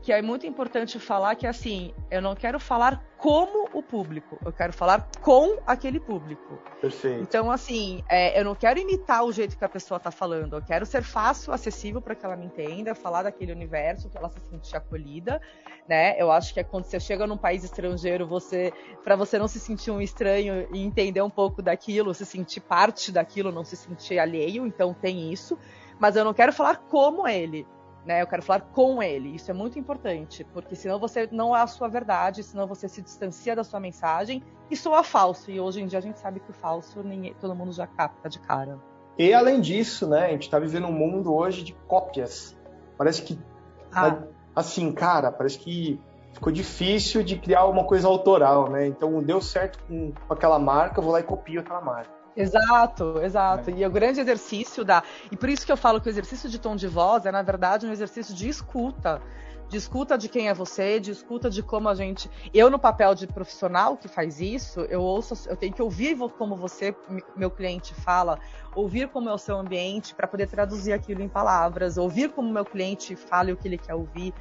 que 0.00 0.10
é 0.10 0.22
muito 0.22 0.46
importante 0.46 0.98
falar 0.98 1.34
que 1.34 1.46
assim, 1.46 1.92
eu 2.10 2.22
não 2.22 2.34
quero 2.34 2.58
falar 2.58 3.04
como 3.20 3.68
o 3.74 3.82
público, 3.82 4.38
eu 4.44 4.50
quero 4.50 4.72
falar 4.72 5.06
com 5.20 5.58
aquele 5.66 6.00
público. 6.00 6.58
Perfeito. 6.80 7.22
Então, 7.22 7.50
assim, 7.50 8.02
é, 8.08 8.38
eu 8.40 8.44
não 8.44 8.54
quero 8.54 8.78
imitar 8.80 9.22
o 9.24 9.30
jeito 9.30 9.58
que 9.58 9.64
a 9.64 9.68
pessoa 9.68 9.98
está 9.98 10.10
falando, 10.10 10.56
eu 10.56 10.62
quero 10.62 10.86
ser 10.86 11.02
fácil, 11.02 11.52
acessível 11.52 12.00
para 12.00 12.14
que 12.14 12.24
ela 12.24 12.34
me 12.34 12.46
entenda, 12.46 12.94
falar 12.94 13.22
daquele 13.22 13.52
universo, 13.52 14.08
que 14.08 14.16
ela 14.16 14.30
se 14.30 14.40
sentir 14.48 14.74
acolhida, 14.74 15.40
né? 15.86 16.18
Eu 16.18 16.32
acho 16.32 16.54
que 16.54 16.60
é 16.60 16.64
quando 16.64 16.84
você 16.84 16.98
chega 16.98 17.26
num 17.26 17.36
país 17.36 17.62
estrangeiro, 17.62 18.26
você, 18.26 18.72
para 19.04 19.16
você 19.16 19.38
não 19.38 19.48
se 19.48 19.60
sentir 19.60 19.90
um 19.90 20.00
estranho 20.00 20.66
e 20.74 20.82
entender 20.82 21.20
um 21.20 21.30
pouco 21.30 21.60
daquilo, 21.60 22.14
se 22.14 22.24
sentir 22.24 22.60
parte 22.60 23.12
daquilo, 23.12 23.52
não 23.52 23.64
se 23.64 23.76
sentir 23.76 24.18
alheio, 24.18 24.66
então 24.66 24.94
tem 24.94 25.30
isso. 25.30 25.58
Mas 25.98 26.16
eu 26.16 26.24
não 26.24 26.32
quero 26.32 26.54
falar 26.54 26.76
como 26.76 27.28
ele 27.28 27.66
né? 28.04 28.22
Eu 28.22 28.26
quero 28.26 28.42
falar 28.42 28.60
com 28.60 29.02
ele. 29.02 29.34
Isso 29.34 29.50
é 29.50 29.54
muito 29.54 29.78
importante, 29.78 30.44
porque 30.52 30.74
senão 30.74 30.98
você 30.98 31.28
não 31.30 31.56
é 31.56 31.60
a 31.60 31.66
sua 31.66 31.88
verdade, 31.88 32.42
senão 32.42 32.66
você 32.66 32.88
se 32.88 33.02
distancia 33.02 33.54
da 33.54 33.64
sua 33.64 33.80
mensagem 33.80 34.42
e 34.70 34.76
soa 34.76 35.02
falso. 35.02 35.50
E 35.50 35.60
hoje 35.60 35.80
em 35.80 35.86
dia 35.86 35.98
a 35.98 36.02
gente 36.02 36.18
sabe 36.18 36.40
que 36.40 36.50
o 36.50 36.54
falso 36.54 37.02
ninguém, 37.02 37.34
todo 37.40 37.54
mundo 37.54 37.72
já 37.72 37.86
capta 37.86 38.28
de 38.28 38.38
cara. 38.40 38.78
E 39.18 39.34
além 39.34 39.60
disso, 39.60 40.08
né, 40.08 40.26
a 40.26 40.30
gente 40.30 40.44
está 40.44 40.58
vivendo 40.58 40.86
um 40.86 40.92
mundo 40.92 41.34
hoje 41.34 41.62
de 41.62 41.74
cópias. 41.86 42.56
Parece 42.96 43.22
que 43.22 43.38
ah. 43.92 44.22
assim, 44.54 44.92
cara, 44.92 45.30
parece 45.30 45.58
que 45.58 46.00
ficou 46.32 46.52
difícil 46.52 47.22
de 47.22 47.36
criar 47.36 47.66
uma 47.66 47.84
coisa 47.84 48.08
autoral, 48.08 48.70
né? 48.70 48.86
Então 48.86 49.22
deu 49.22 49.40
certo 49.40 49.78
com 49.86 50.12
aquela 50.28 50.58
marca, 50.58 51.00
eu 51.00 51.04
vou 51.04 51.12
lá 51.12 51.20
e 51.20 51.24
copio 51.24 51.60
aquela 51.60 51.80
marca. 51.80 52.19
Exato, 52.40 53.20
exato. 53.22 53.70
É. 53.70 53.74
E 53.74 53.86
o 53.86 53.90
grande 53.90 54.20
exercício 54.20 54.84
da. 54.84 55.02
E 55.30 55.36
por 55.36 55.48
isso 55.48 55.64
que 55.64 55.72
eu 55.72 55.76
falo 55.76 56.00
que 56.00 56.08
o 56.08 56.10
exercício 56.10 56.48
de 56.48 56.58
tom 56.58 56.76
de 56.76 56.88
voz 56.88 57.26
é, 57.26 57.32
na 57.32 57.42
verdade, 57.42 57.86
um 57.86 57.92
exercício 57.92 58.34
de 58.34 58.48
escuta. 58.48 59.20
De 59.68 59.76
escuta 59.76 60.18
de 60.18 60.28
quem 60.28 60.48
é 60.48 60.54
você, 60.54 60.98
de 60.98 61.12
escuta 61.12 61.48
de 61.48 61.62
como 61.62 61.88
a 61.88 61.94
gente. 61.94 62.28
Eu, 62.52 62.68
no 62.68 62.78
papel 62.78 63.14
de 63.14 63.28
profissional 63.28 63.96
que 63.96 64.08
faz 64.08 64.40
isso, 64.40 64.80
eu 64.80 65.00
ouço, 65.00 65.48
eu 65.48 65.56
tenho 65.56 65.72
que 65.72 65.80
ouvir 65.80 66.18
como 66.36 66.56
você, 66.56 66.92
meu 67.36 67.52
cliente, 67.52 67.94
fala, 67.94 68.40
ouvir 68.74 69.08
como 69.08 69.28
é 69.28 69.32
o 69.32 69.38
seu 69.38 69.56
ambiente 69.56 70.12
para 70.12 70.26
poder 70.26 70.48
traduzir 70.48 70.92
aquilo 70.92 71.22
em 71.22 71.28
palavras, 71.28 71.96
ouvir 71.96 72.30
como 72.30 72.52
meu 72.52 72.64
cliente 72.64 73.14
fala 73.14 73.52
o 73.52 73.56
que 73.56 73.68
ele 73.68 73.78
quer 73.78 73.94
ouvir. 73.94 74.34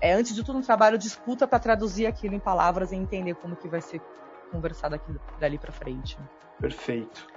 É, 0.00 0.14
antes 0.14 0.34
de 0.34 0.42
tudo, 0.42 0.58
um 0.58 0.62
trabalho 0.62 0.98
de 0.98 1.06
escuta 1.06 1.46
para 1.46 1.60
traduzir 1.60 2.06
aquilo 2.06 2.34
em 2.34 2.40
palavras 2.40 2.90
e 2.90 2.96
entender 2.96 3.36
como 3.36 3.54
que 3.54 3.68
vai 3.68 3.80
ser 3.80 4.02
conversado 4.50 4.96
aqui, 4.96 5.14
dali 5.38 5.58
para 5.58 5.70
frente. 5.70 6.18
Perfeito. 6.60 7.31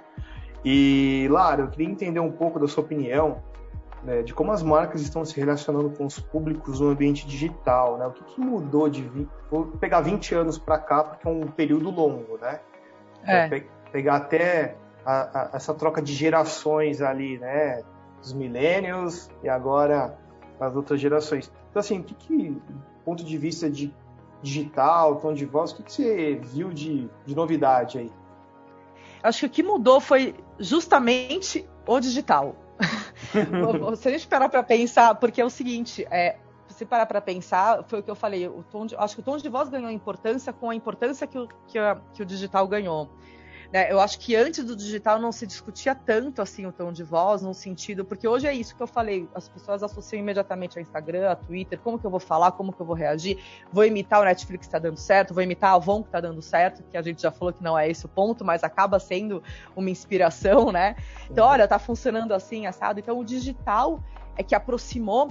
E, 0.68 1.28
Lara, 1.30 1.62
eu 1.62 1.68
queria 1.68 1.88
entender 1.88 2.18
um 2.18 2.32
pouco 2.32 2.58
da 2.58 2.66
sua 2.66 2.82
opinião 2.82 3.40
né, 4.02 4.22
de 4.22 4.34
como 4.34 4.50
as 4.50 4.64
marcas 4.64 5.00
estão 5.00 5.24
se 5.24 5.38
relacionando 5.38 5.90
com 5.90 6.04
os 6.04 6.18
públicos 6.18 6.80
no 6.80 6.88
ambiente 6.88 7.24
digital, 7.24 7.96
né? 7.96 8.06
O 8.08 8.10
que, 8.10 8.24
que 8.24 8.40
mudou 8.40 8.88
de... 8.88 9.08
Vou 9.48 9.66
pegar 9.78 10.00
20 10.00 10.34
anos 10.34 10.58
para 10.58 10.76
cá, 10.76 11.04
porque 11.04 11.28
é 11.28 11.30
um 11.30 11.46
período 11.46 11.88
longo, 11.88 12.36
né? 12.38 12.58
É. 13.24 13.48
Pe 13.48 13.66
pegar 13.92 14.16
até 14.16 14.76
a, 15.04 15.40
a, 15.40 15.50
essa 15.54 15.72
troca 15.72 16.02
de 16.02 16.12
gerações 16.12 17.00
ali, 17.00 17.38
né? 17.38 17.84
Os 18.20 18.32
millennials 18.32 19.30
e 19.44 19.48
agora 19.48 20.18
as 20.58 20.74
outras 20.74 21.00
gerações. 21.00 21.52
Então, 21.70 21.78
assim, 21.78 22.00
o 22.00 22.02
que, 22.02 22.14
que 22.14 22.50
do 22.50 23.04
ponto 23.04 23.24
de 23.24 23.38
vista 23.38 23.70
de 23.70 23.94
digital, 24.42 25.14
tom 25.16 25.32
de 25.32 25.46
voz, 25.46 25.70
o 25.70 25.76
que, 25.76 25.84
que 25.84 25.92
você 25.92 26.34
viu 26.34 26.70
de, 26.70 27.08
de 27.24 27.36
novidade 27.36 27.98
aí? 27.98 28.10
Acho 29.26 29.40
que 29.40 29.46
o 29.46 29.50
que 29.50 29.62
mudou 29.62 30.00
foi 30.00 30.36
justamente 30.56 31.68
o 31.84 31.98
digital. 31.98 32.54
se 33.96 34.08
a 34.08 34.12
gente 34.12 34.28
parar 34.28 34.48
para 34.48 34.62
pensar, 34.62 35.16
porque 35.16 35.40
é 35.40 35.44
o 35.44 35.50
seguinte, 35.50 36.06
é, 36.10 36.36
se 36.68 36.84
parar 36.84 37.06
para 37.06 37.20
pensar, 37.20 37.82
foi 37.88 37.98
o 37.98 38.02
que 38.04 38.10
eu 38.10 38.14
falei, 38.14 38.46
o 38.46 38.64
tom 38.70 38.86
de, 38.86 38.94
acho 38.94 39.16
que 39.16 39.20
o 39.20 39.24
tom 39.24 39.36
de 39.36 39.48
voz 39.48 39.68
ganhou 39.68 39.90
importância 39.90 40.52
com 40.52 40.70
a 40.70 40.74
importância 40.76 41.26
que 41.26 41.36
o, 41.36 41.48
que, 41.66 41.76
a, 41.76 42.00
que 42.14 42.22
o 42.22 42.26
digital 42.26 42.68
ganhou. 42.68 43.10
Né? 43.76 43.92
Eu 43.92 44.00
acho 44.00 44.18
que 44.18 44.34
antes 44.34 44.64
do 44.64 44.74
digital 44.74 45.20
não 45.20 45.30
se 45.30 45.46
discutia 45.46 45.94
tanto 45.94 46.40
assim 46.40 46.64
o 46.64 46.72
tom 46.72 46.90
de 46.90 47.02
voz, 47.02 47.42
no 47.42 47.52
sentido, 47.52 48.06
porque 48.06 48.26
hoje 48.26 48.46
é 48.46 48.54
isso 48.54 48.74
que 48.74 48.82
eu 48.82 48.86
falei, 48.86 49.28
as 49.34 49.50
pessoas 49.50 49.82
associam 49.82 50.18
imediatamente 50.18 50.78
ao 50.78 50.82
Instagram, 50.82 51.30
a 51.30 51.36
Twitter, 51.36 51.78
como 51.80 51.98
que 51.98 52.06
eu 52.06 52.10
vou 52.10 52.18
falar, 52.18 52.52
como 52.52 52.72
que 52.72 52.80
eu 52.80 52.86
vou 52.86 52.96
reagir, 52.96 53.38
vou 53.70 53.84
imitar 53.84 54.22
o 54.22 54.24
Netflix 54.24 54.60
que 54.60 54.68
está 54.68 54.78
dando 54.78 54.96
certo, 54.96 55.34
vou 55.34 55.42
imitar 55.42 55.72
a 55.72 55.74
Avon 55.74 56.00
que 56.00 56.08
está 56.08 56.22
dando 56.22 56.40
certo, 56.40 56.82
que 56.90 56.96
a 56.96 57.02
gente 57.02 57.20
já 57.20 57.30
falou 57.30 57.52
que 57.52 57.62
não 57.62 57.78
é 57.78 57.86
esse 57.86 58.06
o 58.06 58.08
ponto, 58.08 58.46
mas 58.46 58.64
acaba 58.64 58.98
sendo 58.98 59.42
uma 59.76 59.90
inspiração, 59.90 60.72
né? 60.72 60.96
Então, 61.30 61.44
uhum. 61.44 61.50
olha, 61.50 61.68
tá 61.68 61.78
funcionando 61.78 62.32
assim, 62.32 62.64
assado. 62.64 62.98
Então, 62.98 63.18
o 63.18 63.24
digital 63.26 64.02
é 64.38 64.42
que 64.42 64.54
aproximou 64.54 65.28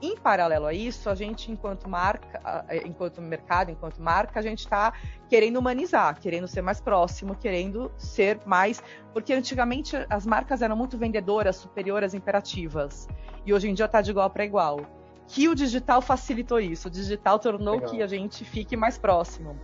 em 0.00 0.16
paralelo 0.16 0.66
a 0.66 0.72
isso, 0.72 1.10
a 1.10 1.14
gente, 1.14 1.50
enquanto 1.50 1.88
marca, 1.88 2.64
enquanto 2.84 3.20
mercado, 3.20 3.70
enquanto 3.70 4.00
marca, 4.00 4.38
a 4.38 4.42
gente 4.42 4.60
está 4.60 4.92
querendo 5.28 5.58
humanizar, 5.58 6.20
querendo 6.20 6.46
ser 6.46 6.62
mais 6.62 6.80
próximo, 6.80 7.34
querendo 7.34 7.90
ser 7.96 8.40
mais. 8.46 8.82
Porque 9.12 9.32
antigamente 9.32 9.96
as 10.08 10.24
marcas 10.24 10.62
eram 10.62 10.76
muito 10.76 10.96
vendedoras, 10.96 11.56
superiores, 11.56 12.14
imperativas. 12.14 13.08
E 13.44 13.52
hoje 13.52 13.68
em 13.68 13.74
dia 13.74 13.86
está 13.86 14.00
de 14.00 14.10
igual 14.10 14.30
para 14.30 14.44
igual. 14.44 14.80
Que 15.26 15.48
o 15.48 15.54
digital 15.54 16.00
facilitou 16.00 16.60
isso. 16.60 16.88
O 16.88 16.90
digital 16.90 17.38
tornou 17.38 17.74
Legal. 17.74 17.90
que 17.90 18.02
a 18.02 18.06
gente 18.06 18.44
fique 18.44 18.76
mais 18.76 18.96
próximo. 18.96 19.58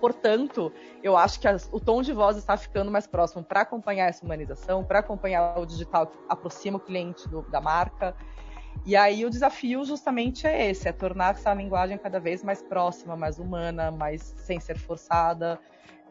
Portanto, 0.00 0.72
eu 1.02 1.16
acho 1.16 1.38
que 1.38 1.46
as, 1.46 1.68
o 1.70 1.78
tom 1.78 2.02
de 2.02 2.12
voz 2.12 2.36
está 2.36 2.56
ficando 2.56 2.90
mais 2.90 3.06
próximo 3.06 3.44
para 3.44 3.60
acompanhar 3.60 4.08
essa 4.08 4.24
humanização, 4.24 4.82
para 4.82 4.98
acompanhar 5.00 5.58
o 5.58 5.66
digital 5.66 6.06
que 6.06 6.18
aproxima 6.28 6.78
o 6.78 6.80
cliente 6.80 7.28
do, 7.28 7.42
da 7.42 7.60
marca. 7.60 8.16
E 8.84 8.96
aí 8.96 9.24
o 9.24 9.30
desafio 9.30 9.84
justamente 9.84 10.46
é 10.46 10.70
esse, 10.70 10.88
é 10.88 10.92
tornar 10.92 11.34
essa 11.34 11.52
linguagem 11.52 11.98
cada 11.98 12.18
vez 12.18 12.42
mais 12.42 12.62
próxima, 12.62 13.16
mais 13.16 13.38
humana, 13.38 13.90
mais 13.90 14.34
sem 14.38 14.58
ser 14.58 14.78
forçada, 14.78 15.58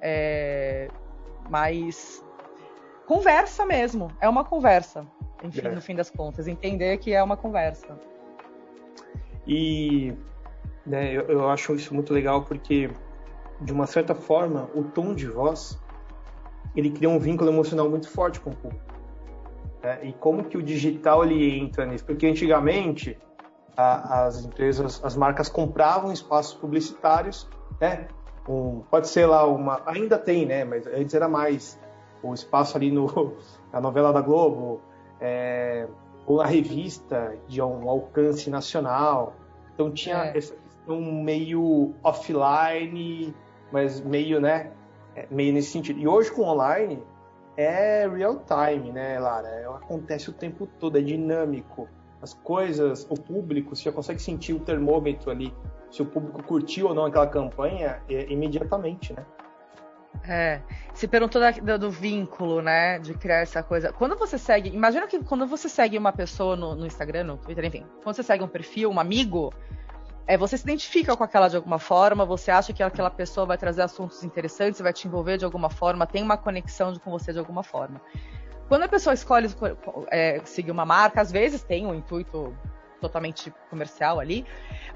é, 0.01 0.87
mais 1.49 2.23
conversa 3.05 3.65
mesmo. 3.65 4.11
É 4.21 4.29
uma 4.29 4.45
conversa, 4.45 5.05
enfim, 5.43 5.67
é. 5.67 5.71
no 5.71 5.81
fim 5.81 5.95
das 5.95 6.09
contas, 6.11 6.47
entender 6.47 6.97
que 6.97 7.11
é 7.11 7.23
uma 7.23 7.35
conversa. 7.35 7.99
E 9.47 10.13
né, 10.85 11.11
eu, 11.11 11.23
eu 11.23 11.49
acho 11.49 11.73
isso 11.73 11.93
muito 11.93 12.13
legal 12.13 12.43
porque, 12.43 12.89
de 13.61 13.73
uma 13.73 13.87
certa 13.87 14.13
forma, 14.13 14.69
o 14.75 14.83
tom 14.83 15.15
de 15.15 15.27
voz 15.27 15.79
ele 16.75 16.91
cria 16.91 17.09
um 17.09 17.19
vínculo 17.19 17.49
emocional 17.49 17.89
muito 17.89 18.09
forte 18.09 18.39
com 18.39 18.51
o 18.51 18.55
público. 18.55 18.98
Né? 19.81 19.99
E 20.03 20.13
como 20.13 20.43
que 20.43 20.57
o 20.57 20.63
digital 20.63 21.23
ele 21.23 21.59
entra 21.59 21.85
nisso? 21.85 22.05
Porque 22.05 22.27
antigamente 22.27 23.17
a, 23.75 24.25
as 24.25 24.43
empresas, 24.43 25.01
as 25.03 25.15
marcas 25.15 25.47
compravam 25.47 26.11
espaços 26.11 26.53
publicitários, 26.53 27.47
né? 27.79 28.07
Um, 28.47 28.81
pode 28.89 29.07
ser 29.07 29.25
lá 29.25 29.45
uma, 29.45 29.81
ainda 29.85 30.17
tem, 30.17 30.45
né? 30.45 30.63
Mas 30.63 30.85
antes 30.87 31.13
era 31.13 31.29
mais 31.29 31.79
o 32.21 32.33
espaço 32.33 32.75
ali 32.75 32.91
no 32.91 33.37
na 33.71 33.79
novela 33.79 34.11
da 34.11 34.21
Globo, 34.21 34.81
é, 35.21 35.87
ou 36.25 36.37
na 36.37 36.45
revista 36.45 37.35
de 37.47 37.61
um 37.61 37.89
alcance 37.89 38.49
nacional. 38.49 39.33
Então 39.73 39.91
tinha 39.91 40.25
é. 40.25 40.37
essa 40.37 40.53
questão 40.55 41.01
meio 41.01 41.93
offline, 42.03 43.33
mas 43.71 44.01
meio, 44.01 44.41
né? 44.41 44.71
É, 45.15 45.27
meio 45.31 45.53
nesse 45.53 45.71
sentido. 45.71 45.99
E 45.99 46.07
hoje 46.07 46.31
com 46.31 46.41
online 46.41 47.01
é 47.63 48.07
real 48.07 48.43
time, 48.45 48.91
né, 48.91 49.19
Lara? 49.19 49.47
É, 49.47 49.65
acontece 49.65 50.29
o 50.29 50.33
tempo 50.33 50.67
todo, 50.79 50.97
é 50.97 51.01
dinâmico. 51.01 51.89
As 52.21 52.33
coisas, 52.33 53.05
o 53.09 53.15
público, 53.15 53.75
você 53.75 53.83
já 53.83 53.91
consegue 53.91 54.21
sentir 54.21 54.53
o 54.53 54.59
termômetro 54.59 55.31
ali, 55.31 55.53
se 55.91 56.01
o 56.01 56.05
público 56.05 56.43
curtiu 56.43 56.87
ou 56.87 56.93
não 56.93 57.05
aquela 57.05 57.27
campanha 57.27 58.01
é, 58.09 58.31
imediatamente, 58.31 59.13
né? 59.13 59.25
É, 60.27 60.61
se 60.93 61.07
perguntou 61.07 61.39
da, 61.39 61.51
do, 61.51 61.79
do, 61.79 61.91
vínculo, 61.91 62.61
né? 62.61 62.99
De 62.99 63.13
criar 63.13 63.37
essa 63.39 63.63
coisa. 63.63 63.93
Quando 63.93 64.15
você 64.15 64.37
segue, 64.37 64.69
imagina 64.69 65.07
que 65.07 65.23
quando 65.23 65.45
você 65.45 65.69
segue 65.69 65.97
uma 65.97 66.11
pessoa 66.11 66.55
no, 66.55 66.75
no 66.75 66.85
Instagram, 66.85 67.23
no 67.23 67.37
Twitter, 67.37 67.63
enfim, 67.65 67.85
quando 68.03 68.15
você 68.15 68.23
segue 68.23 68.43
um 68.43 68.47
perfil, 68.47 68.89
um 68.89 68.99
amigo, 68.99 69.53
é, 70.29 70.37
você 70.37 70.55
se 70.55 70.63
identifica 70.63 71.17
com 71.17 71.23
aquela 71.23 71.47
de 71.47 71.55
alguma 71.55 71.79
forma, 71.79 72.23
você 72.23 72.51
acha 72.51 72.71
que 72.71 72.83
aquela 72.83 73.09
pessoa 73.09 73.47
vai 73.47 73.57
trazer 73.57 73.81
assuntos 73.81 74.23
interessantes, 74.23 74.79
vai 74.79 74.93
te 74.93 75.07
envolver 75.07 75.39
de 75.39 75.43
alguma 75.43 75.71
forma, 75.71 76.05
tem 76.05 76.21
uma 76.21 76.37
conexão 76.37 76.95
com 76.97 77.09
você 77.09 77.33
de 77.33 77.39
alguma 77.39 77.63
forma. 77.63 77.99
Quando 78.67 78.83
a 78.83 78.87
pessoa 78.87 79.11
escolhe 79.15 79.47
é, 80.11 80.39
seguir 80.45 80.69
uma 80.69 80.85
marca, 80.85 81.19
às 81.19 81.31
vezes 81.31 81.63
tem 81.63 81.87
um 81.87 81.95
intuito 81.95 82.55
totalmente 83.01 83.51
comercial 83.71 84.19
ali, 84.19 84.45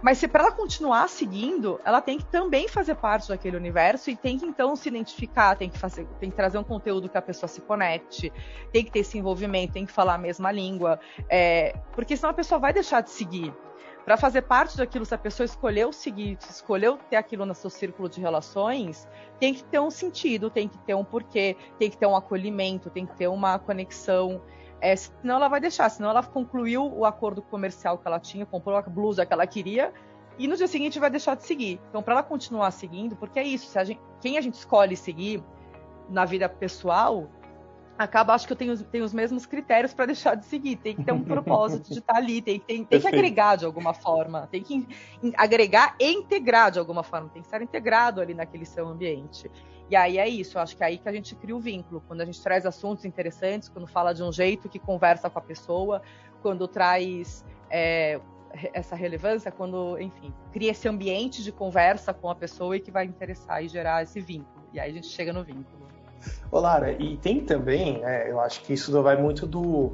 mas 0.04 0.20
se 0.20 0.28
para 0.28 0.44
ela 0.44 0.52
continuar 0.52 1.10
seguindo, 1.10 1.82
ela 1.84 2.00
tem 2.00 2.20
que 2.20 2.26
também 2.26 2.68
fazer 2.68 2.94
parte 2.94 3.30
daquele 3.30 3.58
universo 3.58 4.12
e 4.12 4.16
tem 4.16 4.38
que 4.38 4.46
então 4.46 4.76
se 4.76 4.88
identificar, 4.88 5.56
tem 5.56 5.68
que 5.68 5.80
fazer, 5.80 6.06
tem 6.20 6.30
que 6.30 6.36
trazer 6.36 6.60
um 6.60 6.64
conteúdo 6.64 7.10
que 7.10 7.18
a 7.18 7.22
pessoa 7.24 7.48
se 7.48 7.62
conecte, 7.62 8.32
tem 8.72 8.86
que 8.86 8.92
ter 8.92 9.00
esse 9.00 9.18
envolvimento, 9.18 9.74
tem 9.74 9.86
que 9.86 9.92
falar 9.92 10.14
a 10.14 10.18
mesma 10.20 10.52
língua, 10.52 11.00
é, 11.28 11.76
porque 11.96 12.16
senão 12.16 12.30
a 12.30 12.36
pessoa 12.36 12.60
vai 12.60 12.72
deixar 12.72 13.02
de 13.02 13.10
seguir 13.10 13.52
para 14.06 14.18
fazer 14.18 14.42
parte 14.42 14.78
daquilo, 14.78 15.06
se 15.06 15.16
a 15.16 15.18
pessoa 15.18 15.46
escolheu 15.46 15.94
seguir, 15.94 16.38
escolheu 16.50 16.98
ter 17.10 17.16
aquilo 17.16 17.46
no 17.46 17.56
seu 17.56 17.70
círculo 17.70 18.10
de 18.10 18.20
relações, 18.20 19.08
tem 19.40 19.54
que 19.54 19.64
ter 19.64 19.80
um 19.80 19.90
sentido, 19.90 20.50
tem 20.50 20.68
que 20.68 20.78
ter 20.80 20.94
um 20.94 21.06
porquê, 21.06 21.56
tem 21.80 21.90
que 21.90 21.98
ter 21.98 22.06
um 22.06 22.16
acolhimento, 22.16 22.90
tem 22.90 23.06
que 23.06 23.16
ter 23.16 23.28
uma 23.28 23.58
conexão. 23.58 24.42
É, 24.82 24.94
senão 24.96 25.38
ela 25.38 25.48
vai 25.48 25.62
deixar, 25.62 25.88
senão 25.90 26.10
ela 26.10 26.22
concluiu 26.22 26.86
o 26.86 27.06
acordo 27.06 27.42
comercial 27.42 27.98
que 27.98 28.06
ela 28.06 28.20
tinha, 28.20 28.46
comprou 28.46 28.76
a 28.76 28.82
blusa 28.82 29.26
que 29.26 29.32
ela 29.32 29.48
queria 29.48 29.94
e 30.38 30.48
no 30.48 30.58
dia 30.58 30.68
seguinte 30.68 31.00
vai 31.00 31.10
deixar 31.10 31.36
de 31.36 31.46
seguir. 31.46 31.80
Então, 31.90 32.04
para 32.04 32.16
ela 32.16 32.24
continuar 32.24 32.72
seguindo, 32.72 33.16
porque 33.16 33.40
é 33.40 33.44
isso, 33.44 33.78
a 33.80 33.84
gente, 33.84 34.02
quem 34.20 34.38
a 34.38 34.42
gente 34.42 34.56
escolhe 34.56 34.98
seguir 34.98 35.42
na 36.10 36.26
vida 36.26 36.50
pessoal 36.50 37.30
acaba, 37.98 38.34
acho 38.34 38.48
que 38.48 38.54
eu 38.54 38.58
tenho, 38.58 38.78
tenho 38.86 39.04
os 39.04 39.14
mesmos 39.14 39.46
critérios 39.46 39.94
para 39.94 40.08
deixar 40.08 40.36
de 40.36 40.46
seguir. 40.46 40.78
Tem 40.78 40.96
que 40.96 41.04
ter 41.04 41.12
um 41.12 41.22
propósito 41.24 41.92
de 41.92 42.00
estar 42.00 42.14
tá 42.14 42.20
ali, 42.20 42.42
tem, 42.42 42.60
tem, 42.60 42.84
tem 42.84 43.00
que 43.00 43.08
agregar 43.08 43.56
de 43.56 43.66
alguma 43.66 43.94
forma, 43.94 44.48
tem 44.48 44.64
que 44.64 44.88
agregar 45.38 45.96
e 46.00 46.12
integrar 46.12 46.72
de 46.72 46.80
alguma 46.80 47.04
forma, 47.04 47.30
tem 47.30 47.42
que 47.42 47.48
estar 47.48 47.62
integrado 47.62 48.22
ali 48.22 48.34
naquele 48.34 48.66
seu 48.66 48.88
ambiente. 48.88 49.50
E 49.90 49.96
aí 49.96 50.18
é 50.18 50.28
isso, 50.28 50.58
acho 50.58 50.76
que 50.76 50.84
é 50.84 50.88
aí 50.88 50.98
que 50.98 51.08
a 51.08 51.12
gente 51.12 51.36
cria 51.36 51.56
o 51.56 51.60
vínculo, 51.60 52.02
quando 52.08 52.22
a 52.22 52.26
gente 52.26 52.42
traz 52.42 52.66
assuntos 52.66 53.06
interessantes, 53.06 53.70
quando 53.70 53.86
fala 53.86 54.14
de 54.14 54.24
um 54.24 54.32
jeito 54.32 54.70
que 54.70 54.80
conversa 54.80 55.30
com 55.30 55.38
a 55.38 55.42
pessoa, 55.42 56.02
quando 56.42 56.68
traz 56.68 57.46
é, 57.70 58.20
essa 58.74 58.96
relevância, 58.96 59.52
quando, 59.52 60.00
enfim, 60.00 60.34
cria 60.52 60.72
esse 60.72 60.88
ambiente 60.88 61.44
de 61.44 61.52
conversa 61.52 62.14
com 62.14 62.30
a 62.30 62.36
pessoa 62.36 62.76
e 62.76 62.80
que 62.80 62.92
vai 62.92 63.06
interessar 63.06 63.64
e 63.64 63.68
gerar 63.68 64.04
esse 64.04 64.22
vínculo. 64.22 64.66
E 64.72 64.80
aí 64.80 64.90
a 64.90 64.94
gente 64.94 65.08
chega 65.08 65.34
no 65.34 65.44
vínculo. 65.44 65.83
Ô 66.52 66.60
Lara, 66.60 66.92
e 66.92 67.18
tem 67.18 67.42
também, 67.42 68.00
né, 68.00 68.30
eu 68.30 68.40
acho 68.40 68.62
que 68.62 68.74
isso 68.74 69.02
vai 69.02 69.20
muito 69.20 69.48
do, 69.48 69.94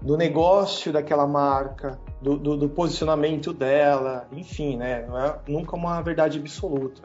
do 0.00 0.16
negócio 0.16 0.92
daquela 0.92 1.26
marca, 1.26 1.98
do, 2.20 2.36
do, 2.36 2.56
do, 2.56 2.68
posicionamento 2.68 3.52
dela, 3.52 4.26
enfim, 4.32 4.76
né? 4.76 5.06
Não 5.06 5.18
é 5.18 5.38
nunca 5.46 5.76
uma 5.76 6.00
verdade 6.00 6.38
absoluta. 6.38 7.02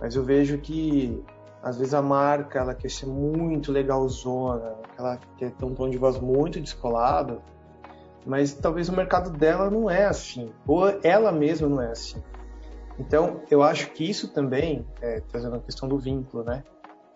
Mas 0.00 0.14
eu 0.14 0.24
vejo 0.24 0.58
que 0.58 1.22
às 1.62 1.78
vezes 1.78 1.94
a 1.94 2.02
marca 2.02 2.58
ela 2.58 2.74
quer 2.74 2.90
ser 2.90 3.06
muito 3.06 3.72
legalzona, 3.72 4.74
ela 4.98 5.18
quer 5.36 5.50
ter 5.50 5.64
um 5.64 5.74
tom 5.74 5.88
de 5.88 5.98
voz 5.98 6.18
muito 6.18 6.60
descolado, 6.60 7.40
mas 8.24 8.52
talvez 8.52 8.88
o 8.88 8.92
mercado 8.92 9.30
dela 9.30 9.70
não 9.70 9.90
é 9.90 10.04
assim, 10.04 10.52
ou 10.66 10.88
ela 11.02 11.32
mesma 11.32 11.68
não 11.68 11.80
é 11.80 11.90
assim. 11.90 12.22
Então, 12.98 13.42
eu 13.50 13.62
acho 13.62 13.90
que 13.90 14.08
isso 14.08 14.28
também, 14.28 14.86
é, 15.00 15.20
trazendo 15.20 15.56
a 15.56 15.60
questão 15.60 15.88
do 15.88 15.98
vínculo, 15.98 16.44
né? 16.44 16.64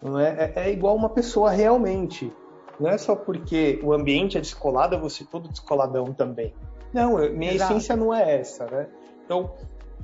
Não 0.02 0.18
é, 0.18 0.52
é, 0.54 0.68
é 0.68 0.72
igual 0.72 0.96
uma 0.96 1.08
pessoa 1.08 1.50
realmente. 1.50 2.32
Não 2.78 2.88
é 2.88 2.96
só 2.96 3.14
porque 3.14 3.78
o 3.82 3.92
ambiente 3.92 4.38
é 4.38 4.40
descolado, 4.40 4.98
você 4.98 5.24
todo 5.24 5.48
descoladão 5.48 6.12
também. 6.14 6.54
Não, 6.92 7.18
minha 7.30 7.52
Exato. 7.52 7.72
essência 7.72 7.94
não 7.94 8.12
é 8.12 8.40
essa, 8.40 8.66
né? 8.66 8.88
Então, 9.24 9.52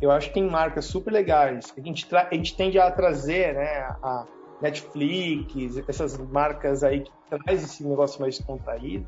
eu 0.00 0.10
acho 0.10 0.28
que 0.28 0.34
tem 0.34 0.48
marcas 0.48 0.84
super 0.84 1.10
legais. 1.10 1.72
A 1.76 1.80
gente, 1.80 2.06
a 2.14 2.34
gente 2.34 2.56
tende 2.56 2.78
a 2.78 2.90
trazer, 2.90 3.54
né, 3.54 3.78
a 4.02 4.26
Netflix, 4.60 5.82
essas 5.88 6.18
marcas 6.18 6.84
aí 6.84 7.00
que 7.00 7.12
traz 7.30 7.64
esse 7.64 7.84
negócio 7.84 8.20
mais 8.20 8.36
descontraído. 8.36 9.06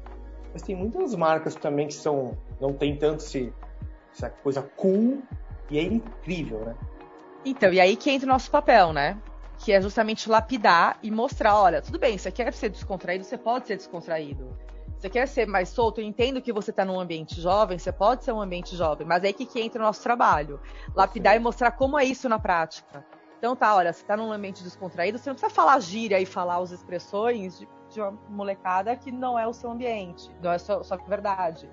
Mas 0.53 0.62
tem 0.62 0.74
muitas 0.74 1.14
marcas 1.14 1.55
também 1.55 1.87
que 1.87 1.94
são 1.94 2.37
não 2.61 2.72
tem 2.72 2.96
tanto 2.96 3.22
esse, 3.22 3.53
essa 4.14 4.31
coisa 4.31 4.62
cool 4.62 5.22
e 5.70 5.79
é 5.79 5.83
incrível, 5.83 6.61
né? 6.61 6.74
Então, 7.44 7.72
e 7.72 7.81
aí 7.81 7.96
que 7.96 8.11
entra 8.11 8.27
o 8.27 8.33
nosso 8.33 8.51
papel, 8.51 8.92
né? 8.92 9.16
Que 9.59 9.73
é 9.73 9.81
justamente 9.81 10.29
lapidar 10.29 10.99
e 11.03 11.11
mostrar, 11.11 11.61
olha, 11.61 11.83
tudo 11.83 11.99
bem, 11.99 12.16
você 12.16 12.31
quer 12.31 12.53
ser 12.53 12.71
descontraído, 12.71 13.25
você 13.25 13.37
pode 13.37 13.66
ser 13.66 13.77
descontraído. 13.77 14.57
Você 14.97 15.09
quer 15.09 15.29
ser 15.29 15.47
mais 15.47 15.68
solto, 15.68 16.01
eu 16.01 16.05
entendo 16.05 16.40
que 16.40 16.53
você 16.53 16.71
está 16.71 16.85
num 16.85 16.99
ambiente 16.99 17.40
jovem, 17.40 17.79
você 17.79 17.92
pode 17.92 18.25
ser 18.25 18.33
um 18.33 18.40
ambiente 18.40 18.75
jovem, 18.77 19.07
mas 19.07 19.23
é 19.23 19.29
aí 19.29 19.33
que, 19.33 19.47
que 19.47 19.61
entra 19.61 19.81
o 19.81 19.85
nosso 19.85 20.03
trabalho. 20.03 20.61
Lapidar 20.94 21.35
Sim. 21.35 21.40
e 21.40 21.42
mostrar 21.42 21.71
como 21.73 21.99
é 21.99 22.05
isso 22.05 22.29
na 22.29 22.38
prática. 22.38 23.05
Então 23.38 23.55
tá, 23.55 23.75
olha, 23.77 23.92
você 23.92 24.03
está 24.03 24.16
num 24.16 24.33
ambiente 24.33 24.64
descontraído, 24.64 25.18
você 25.18 25.31
não 25.31 25.35
precisa 25.35 25.55
falar 25.55 25.79
gíria 25.81 26.21
e 26.21 26.27
falar 26.27 26.57
as 26.59 26.73
expressões 26.73 27.59
de, 27.59 27.68
de 27.90 28.01
uma 28.01 28.12
molecada 28.29 28.97
que 28.97 29.12
não 29.12 29.38
é 29.38 29.47
o 29.47 29.53
seu 29.53 29.71
ambiente, 29.71 30.29
não 30.42 30.51
é 30.51 30.59
sua, 30.59 30.83
sua 30.83 30.97
verdade 30.97 31.68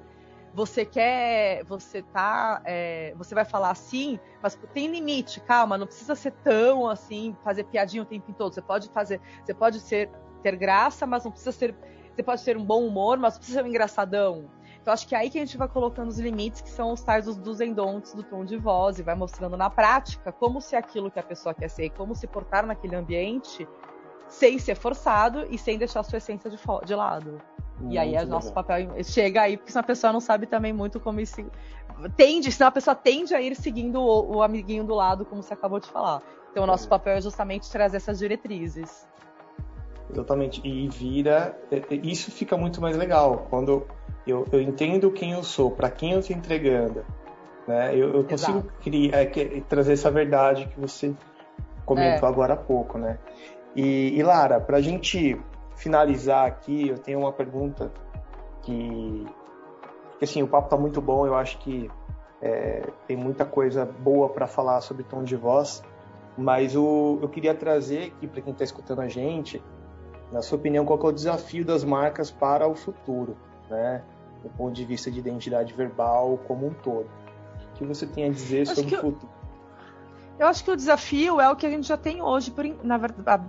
você 0.56 0.86
quer, 0.86 1.66
você 1.66 2.02
tá, 2.02 2.62
é, 2.64 3.14
você 3.18 3.36
vai 3.36 3.44
falar 3.44 3.72
assim, 3.72 4.18
mas 4.42 4.58
tem 4.74 4.88
limite, 4.88 5.42
calma, 5.42 5.78
não 5.78 5.86
precisa 5.86 6.16
ser 6.16 6.32
tão 6.32 6.88
assim, 6.88 7.36
fazer 7.44 7.66
piadinha 7.66 8.02
o 8.02 8.06
tempo 8.06 8.32
todo. 8.32 8.54
Você 8.54 8.62
pode 8.62 8.90
fazer, 8.90 9.20
você 9.44 9.54
pode 9.54 9.82
ser 9.82 10.10
ter 10.42 10.56
graça, 10.56 11.06
mas 11.06 11.26
não 11.26 11.32
precisa 11.32 11.52
ser, 11.52 11.76
você 12.16 12.24
pode 12.24 12.42
ter 12.42 12.56
um 12.56 12.64
bom 12.64 12.88
humor, 12.88 13.18
mas 13.18 13.34
não 13.34 13.40
precisa 13.40 13.60
ser 13.60 13.66
um 13.66 13.68
engraçadão. 13.68 14.50
Então 14.82 14.94
acho 14.94 15.06
que 15.06 15.14
é 15.14 15.18
aí 15.18 15.30
que 15.30 15.38
a 15.38 15.42
gente 15.42 15.58
vai 15.58 15.68
colocando 15.68 16.08
os 16.08 16.20
limites, 16.20 16.62
que 16.62 16.70
são 16.70 16.94
os 16.94 17.02
tais 17.02 17.26
dos, 17.26 17.36
dos 17.36 17.60
endontes 17.60 18.14
do 18.14 18.24
tom 18.24 18.46
de 18.46 18.56
voz, 18.56 18.98
e 18.98 19.04
vai 19.04 19.16
mostrando 19.16 19.58
na 19.58 19.70
prática 19.70 20.32
como 20.32 20.62
se 20.62 20.76
aquilo 20.78 21.12
que 21.12 21.20
a 21.20 21.24
pessoa 21.24 21.54
quer 21.54 21.68
ser, 21.68 21.90
como 21.90 22.16
se 22.16 22.28
portar 22.28 22.66
naquele 22.66 22.96
ambiente, 22.96 23.68
sem 24.30 24.58
ser 24.58 24.76
forçado 24.76 25.46
e 25.50 25.58
sem 25.58 25.78
deixar 25.78 26.00
a 26.00 26.04
sua 26.04 26.18
essência 26.18 26.50
de, 26.50 26.58
de 26.86 26.96
lado. 26.96 27.42
Muito 27.80 27.94
e 27.94 27.98
aí 27.98 28.16
é 28.16 28.24
o 28.24 28.28
nosso 28.28 28.54
papel 28.54 29.04
chega 29.04 29.42
aí, 29.42 29.58
porque 29.58 29.72
se 29.72 29.78
a 29.78 29.84
pessoa 29.84 30.14
não 30.14 30.22
sabe 30.22 30.46
também 30.46 30.72
muito 30.72 31.00
como 31.00 31.20
isso 31.20 31.46
tende, 32.16 32.52
senão 32.52 32.70
a 32.70 32.72
pessoa 32.72 32.96
tende 32.96 33.34
a 33.36 33.42
ir 33.42 33.56
seguindo 33.56 34.02
o, 34.02 34.38
o 34.38 34.44
amiguinho 34.44 34.84
do 34.84 34.94
lado, 34.94 35.26
como 35.26 35.44
você 35.44 35.54
acabou 35.54 35.80
de 35.80 35.90
falar. 35.90 36.22
Então 36.52 36.64
o 36.64 36.68
nosso 36.68 36.86
é. 36.86 36.90
papel 36.90 37.18
é 37.18 37.22
justamente 37.22 37.70
trazer 37.70 37.98
essas 37.98 38.20
diretrizes. 38.20 39.06
Exatamente. 40.10 40.62
E 40.64 40.88
vira. 40.88 41.58
É, 41.72 41.78
é, 41.78 41.96
isso 42.04 42.32
fica 42.32 42.56
muito 42.56 42.80
mais 42.82 42.96
legal. 42.96 43.48
Quando 43.50 43.86
eu, 44.26 44.46
eu 44.52 44.62
entendo 44.62 45.12
quem 45.12 45.32
eu 45.34 45.44
sou, 45.44 45.72
para 45.72 45.90
quem 45.90 46.14
eu 46.14 46.20
estou 46.20 46.36
entregando. 46.36 47.06
Né? 47.68 47.96
Eu, 47.96 48.14
eu 48.14 48.24
consigo 48.24 48.64
criar, 48.82 49.24
é, 49.24 49.62
trazer 49.68 49.94
essa 49.94 50.12
verdade 50.12 50.68
que 50.68 50.80
você 50.80 51.14
comentou 51.86 52.28
é. 52.28 52.32
agora 52.32 52.54
há 52.54 52.58
pouco. 52.58 52.98
Né? 52.98 53.18
E, 53.76 54.18
e 54.18 54.24
Lara, 54.24 54.62
para 54.62 54.78
a 54.78 54.82
gente 54.82 55.38
finalizar 55.76 56.46
aqui, 56.46 56.90
eu 56.90 56.98
tenho 56.98 57.20
uma 57.20 57.32
pergunta 57.32 57.92
que, 58.62 59.26
que 60.18 60.26
assim, 60.26 60.42
o 60.42 60.48
papo 60.48 60.70
tá 60.70 60.78
muito 60.78 61.02
bom, 61.02 61.26
eu 61.26 61.36
acho 61.36 61.58
que 61.60 61.90
é, 62.42 62.90
tem 63.08 63.16
muita 63.16 63.46
coisa 63.46 63.86
boa 63.86 64.30
para 64.30 64.48
falar 64.48 64.82
sobre 64.82 65.04
tom 65.04 65.24
de 65.24 65.36
voz, 65.36 65.84
mas 66.38 66.76
o, 66.76 67.20
eu 67.22 67.30
queria 67.30 67.54
trazer 67.54 68.14
aqui 68.16 68.28
para 68.28 68.42
quem 68.42 68.52
está 68.52 68.64
escutando 68.64 69.02
a 69.02 69.08
gente, 69.08 69.62
na 70.32 70.42
sua 70.42 70.58
opinião, 70.58 70.86
qual 70.86 71.00
é 71.00 71.06
o 71.06 71.12
desafio 71.12 71.64
das 71.64 71.84
marcas 71.84 72.32
para 72.32 72.68
o 72.68 72.76
futuro, 72.76 73.38
né? 73.70 74.04
Do 74.44 74.50
ponto 74.50 74.74
de 74.74 74.86
vista 74.86 75.10
de 75.10 75.20
identidade 75.20 75.74
verbal 75.74 76.38
como 76.48 76.68
um 76.68 76.74
todo. 76.74 77.08
O 77.72 77.74
que 77.76 77.86
você 77.86 78.06
tem 78.06 78.26
a 78.26 78.30
dizer 78.30 78.64
acho 78.64 78.76
sobre 78.76 78.96
o 78.96 79.00
futuro? 79.00 79.35
Eu 80.38 80.48
acho 80.48 80.64
que 80.64 80.72
o 80.72 80.76
desafio 80.76 81.40
é 81.40 81.50
o 81.50 81.56
que 81.56 81.66
a 81.66 81.70
gente 81.70 81.88
já 81.88 81.96
tem 81.96 82.22
hoje, 82.22 82.52
por, 82.52 82.66
na 82.84 82.98
verdade, 82.98 83.46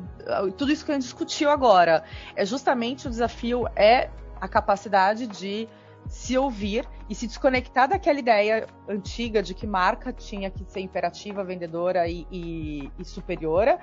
tudo 0.57 0.73
isso 0.73 0.85
que 0.85 0.93
a 0.93 0.95
gente 0.95 1.05
discutiu 1.05 1.51
agora. 1.51 2.05
É 2.37 2.45
justamente 2.45 3.07
o 3.07 3.11
desafio 3.11 3.67
é 3.75 4.09
a 4.41 4.47
capacidade 4.47 5.27
de 5.27 5.69
se 6.09 6.39
ouvir 6.39 6.89
e 7.09 7.15
se 7.15 7.27
desconectar 7.27 7.89
daquela 7.89 8.19
ideia 8.19 8.67
antiga 8.89 9.43
de 9.43 9.55
que 9.55 9.67
marca 9.67 10.13
tinha 10.13 10.51
que 10.51 10.65
ser 10.69 10.81
imperativa, 10.81 11.43
vendedora 11.43 12.09
e, 12.09 12.27
e, 12.31 12.91
e 12.99 13.05
superiora. 13.05 13.79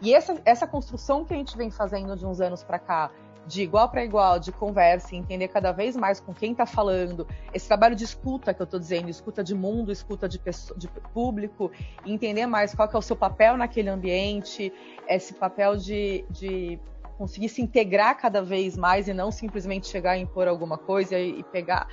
E 0.00 0.14
essa, 0.14 0.40
essa 0.44 0.66
construção 0.66 1.24
que 1.24 1.34
a 1.34 1.36
gente 1.36 1.56
vem 1.56 1.70
fazendo 1.70 2.16
de 2.16 2.24
uns 2.24 2.40
anos 2.40 2.62
para 2.62 2.78
cá, 2.78 3.10
de 3.46 3.62
igual 3.62 3.88
para 3.88 4.04
igual, 4.04 4.38
de 4.38 4.50
conversa, 4.52 5.14
entender 5.14 5.48
cada 5.48 5.72
vez 5.72 5.96
mais 5.96 6.20
com 6.20 6.32
quem 6.32 6.52
está 6.52 6.64
falando, 6.64 7.26
esse 7.52 7.66
trabalho 7.66 7.94
de 7.94 8.04
escuta 8.04 8.54
que 8.54 8.62
eu 8.62 8.64
estou 8.64 8.80
dizendo, 8.80 9.08
escuta 9.08 9.44
de 9.44 9.54
mundo, 9.54 9.92
escuta 9.92 10.28
de, 10.28 10.38
pessoa, 10.38 10.78
de 10.78 10.88
público, 11.12 11.70
entender 12.04 12.46
mais 12.46 12.74
qual 12.74 12.88
é 12.92 12.96
o 12.96 13.02
seu 13.02 13.16
papel 13.16 13.56
naquele 13.56 13.90
ambiente, 13.90 14.72
esse 15.08 15.34
papel 15.34 15.76
de, 15.76 16.24
de 16.30 16.80
conseguir 17.18 17.48
se 17.48 17.62
integrar 17.62 18.16
cada 18.16 18.42
vez 18.42 18.76
mais 18.76 19.08
e 19.08 19.14
não 19.14 19.30
simplesmente 19.30 19.86
chegar 19.88 20.16
e 20.16 20.22
impor 20.22 20.48
alguma 20.48 20.78
coisa 20.78 21.18
e, 21.18 21.42
pegar, 21.44 21.86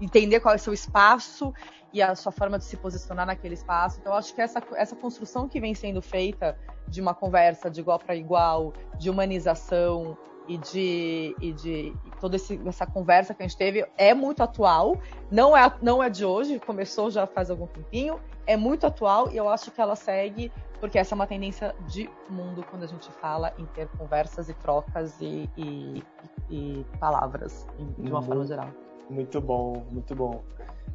entender 0.00 0.40
qual 0.40 0.54
é 0.54 0.56
o 0.56 0.60
seu 0.60 0.72
espaço 0.72 1.52
e 1.92 2.02
a 2.02 2.14
sua 2.14 2.30
forma 2.30 2.58
de 2.58 2.64
se 2.64 2.76
posicionar 2.76 3.26
naquele 3.26 3.54
espaço. 3.54 3.98
Então, 4.00 4.12
acho 4.14 4.34
que 4.34 4.42
essa, 4.42 4.62
essa 4.76 4.94
construção 4.94 5.48
que 5.48 5.58
vem 5.58 5.74
sendo 5.74 6.02
feita 6.02 6.56
de 6.86 7.00
uma 7.00 7.14
conversa 7.14 7.70
de 7.70 7.80
igual 7.80 7.98
para 7.98 8.14
igual, 8.14 8.72
de 8.98 9.08
humanização 9.10 10.16
e 10.48 10.56
de, 10.58 11.36
e 11.40 11.52
de 11.52 11.94
toda 12.20 12.36
esse, 12.36 12.60
essa 12.66 12.86
conversa 12.86 13.34
que 13.34 13.42
a 13.42 13.46
gente 13.46 13.56
teve 13.56 13.86
é 13.96 14.14
muito 14.14 14.42
atual. 14.42 14.96
Não 15.30 15.56
é, 15.56 15.72
não 15.82 16.02
é 16.02 16.08
de 16.08 16.24
hoje, 16.24 16.58
começou 16.58 17.10
já 17.10 17.26
faz 17.26 17.50
algum 17.50 17.66
tempinho, 17.66 18.18
é 18.46 18.56
muito 18.56 18.86
atual 18.86 19.30
e 19.30 19.36
eu 19.36 19.48
acho 19.48 19.70
que 19.70 19.80
ela 19.80 19.94
segue 19.94 20.50
porque 20.80 20.98
essa 20.98 21.14
é 21.14 21.16
uma 21.16 21.26
tendência 21.26 21.74
de 21.88 22.08
mundo 22.30 22.64
quando 22.70 22.84
a 22.84 22.86
gente 22.86 23.10
fala 23.12 23.52
em 23.58 23.66
ter 23.66 23.88
conversas 23.98 24.48
e 24.48 24.54
trocas 24.54 25.20
e, 25.20 25.48
e, 25.56 26.02
e 26.48 26.86
palavras 27.00 27.66
de 27.98 28.10
uma 28.10 28.22
forma 28.22 28.46
geral. 28.46 28.68
Muito 29.10 29.40
bom, 29.40 29.84
muito 29.90 30.14
bom. 30.14 30.42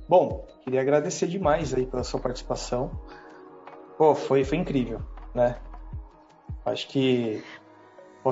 Bom, 0.07 0.45
queria 0.61 0.81
agradecer 0.81 1.27
demais 1.27 1.73
aí 1.73 1.85
pela 1.85 2.03
sua 2.03 2.19
participação. 2.19 2.91
Pô, 3.97 4.15
foi, 4.15 4.43
foi 4.43 4.57
incrível, 4.57 5.01
né? 5.33 5.57
Acho 6.65 6.87
que 6.87 7.43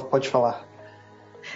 pode 0.10 0.29
falar. 0.29 0.70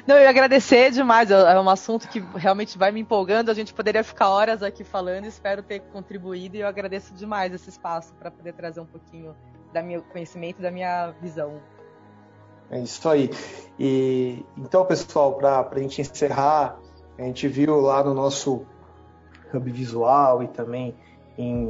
Não, 0.06 0.18
eu 0.18 0.28
agradecer 0.28 0.92
demais. 0.92 1.32
É, 1.32 1.34
é 1.34 1.60
um 1.60 1.70
assunto 1.70 2.08
que 2.08 2.20
realmente 2.36 2.78
vai 2.78 2.92
me 2.92 3.00
empolgando. 3.00 3.50
A 3.50 3.54
gente 3.54 3.74
poderia 3.74 4.04
ficar 4.04 4.30
horas 4.30 4.64
aqui 4.64 4.84
falando. 4.84 5.26
Espero 5.26 5.64
ter 5.64 5.80
contribuído 5.80 6.58
e 6.58 6.62
eu 6.62 6.68
agradeço 6.68 7.14
demais 7.14 7.54
esse 7.54 7.70
espaço 7.70 8.14
para 8.16 8.32
poder 8.32 8.54
trazer 8.54 8.80
um 8.80 8.86
pouquinho 8.86 9.36
da 9.74 9.82
meu 9.82 10.02
conhecimento, 10.02 10.62
da 10.62 10.72
minha 10.72 11.12
visão. 11.22 11.62
É 12.70 12.80
isso 12.80 13.08
aí. 13.08 13.30
E 13.80 14.44
então, 14.58 14.86
pessoal, 14.86 15.36
para 15.36 15.68
a 15.72 15.80
gente 15.80 16.02
encerrar, 16.02 16.80
a 17.18 17.22
gente 17.24 17.48
viu 17.48 17.80
lá 17.80 18.04
no 18.04 18.14
nosso 18.14 18.66
hub 19.54 19.72
visual 19.72 20.44
e 20.44 20.48
também 20.48 20.96
em, 21.38 21.70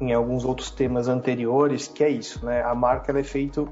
em 0.00 0.12
alguns 0.12 0.44
outros 0.44 0.70
temas 0.70 1.08
anteriores 1.08 1.88
que 1.88 2.04
é 2.04 2.08
isso, 2.08 2.44
né? 2.44 2.62
A 2.62 2.74
marca 2.74 3.18
é 3.18 3.22
feita 3.22 3.66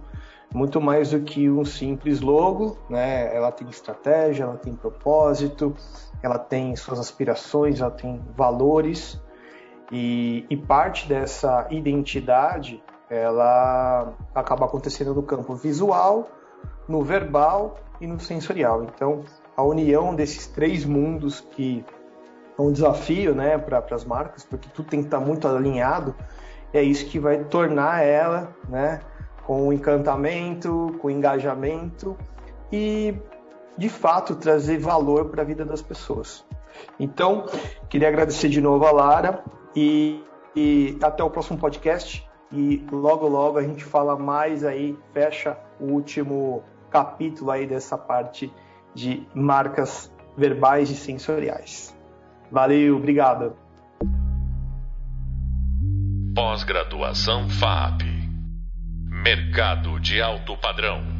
muito 0.54 0.80
mais 0.80 1.10
do 1.10 1.20
que 1.20 1.50
um 1.50 1.64
simples 1.64 2.20
logo, 2.20 2.78
né? 2.88 3.34
Ela 3.34 3.50
tem 3.50 3.68
estratégia, 3.68 4.44
ela 4.44 4.56
tem 4.56 4.72
propósito, 4.72 5.74
ela 6.22 6.38
tem 6.38 6.76
suas 6.76 7.00
aspirações, 7.00 7.80
ela 7.80 7.90
tem 7.90 8.22
valores 8.36 9.20
e, 9.90 10.46
e 10.48 10.56
parte 10.56 11.08
dessa 11.08 11.66
identidade 11.70 12.82
ela 13.10 14.14
acaba 14.34 14.64
acontecendo 14.64 15.12
no 15.12 15.22
campo 15.22 15.54
visual, 15.54 16.28
no 16.88 17.02
verbal 17.02 17.76
e 18.00 18.06
no 18.06 18.18
sensorial. 18.18 18.84
Então, 18.84 19.22
a 19.56 19.62
união 19.62 20.14
desses 20.14 20.46
três 20.46 20.84
mundos 20.84 21.40
que 21.40 21.84
é 22.56 22.62
um 22.62 22.72
desafio 22.72 23.34
né, 23.34 23.58
para 23.58 23.84
as 23.90 24.04
marcas, 24.04 24.44
porque 24.44 24.68
tudo 24.72 24.88
tem 24.88 25.00
que 25.00 25.06
estar 25.06 25.20
muito 25.20 25.46
alinhado, 25.48 26.14
é 26.72 26.82
isso 26.82 27.06
que 27.06 27.18
vai 27.18 27.44
tornar 27.44 28.02
ela 28.02 28.54
né, 28.68 29.00
com 29.46 29.72
encantamento, 29.72 30.96
com 31.00 31.11
engajamento 31.11 32.16
e, 32.72 33.14
de 33.76 33.88
fato, 33.88 34.35
trazer 34.35 34.78
valor 34.78 35.26
para 35.26 35.42
a 35.42 35.44
vida 35.44 35.64
das 35.64 35.83
pessoas. 35.83 36.44
Então, 36.98 37.46
queria 37.88 38.09
agradecer 38.09 38.48
de 38.48 38.61
novo 38.61 38.87
a 38.87 38.90
Lara 38.90 39.44
e, 39.76 40.22
e 40.57 40.98
até 41.02 41.22
o 41.22 41.30
próximo 41.30 41.59
podcast 41.59 42.26
e 42.52 42.85
logo 42.90 43.26
logo 43.26 43.59
a 43.59 43.62
gente 43.62 43.85
fala 43.85 44.16
mais 44.16 44.64
aí, 44.64 44.96
fecha 45.12 45.59
o 45.80 45.87
último 45.87 46.62
capítulo 46.90 47.50
aí 47.50 47.66
dessa 47.66 47.98
parte 47.98 48.52
de 48.94 49.26
marcas 49.35 50.12
verbais 50.37 50.90
e 50.90 50.94
sensoriais. 50.94 51.96
Valeu, 52.50 52.96
obrigado. 52.96 53.57
Pós-graduação 56.35 57.48
FAP. 57.48 58.13
Mercado 59.24 59.98
de 59.98 60.20
alto 60.20 60.54
padrão. 60.54 61.13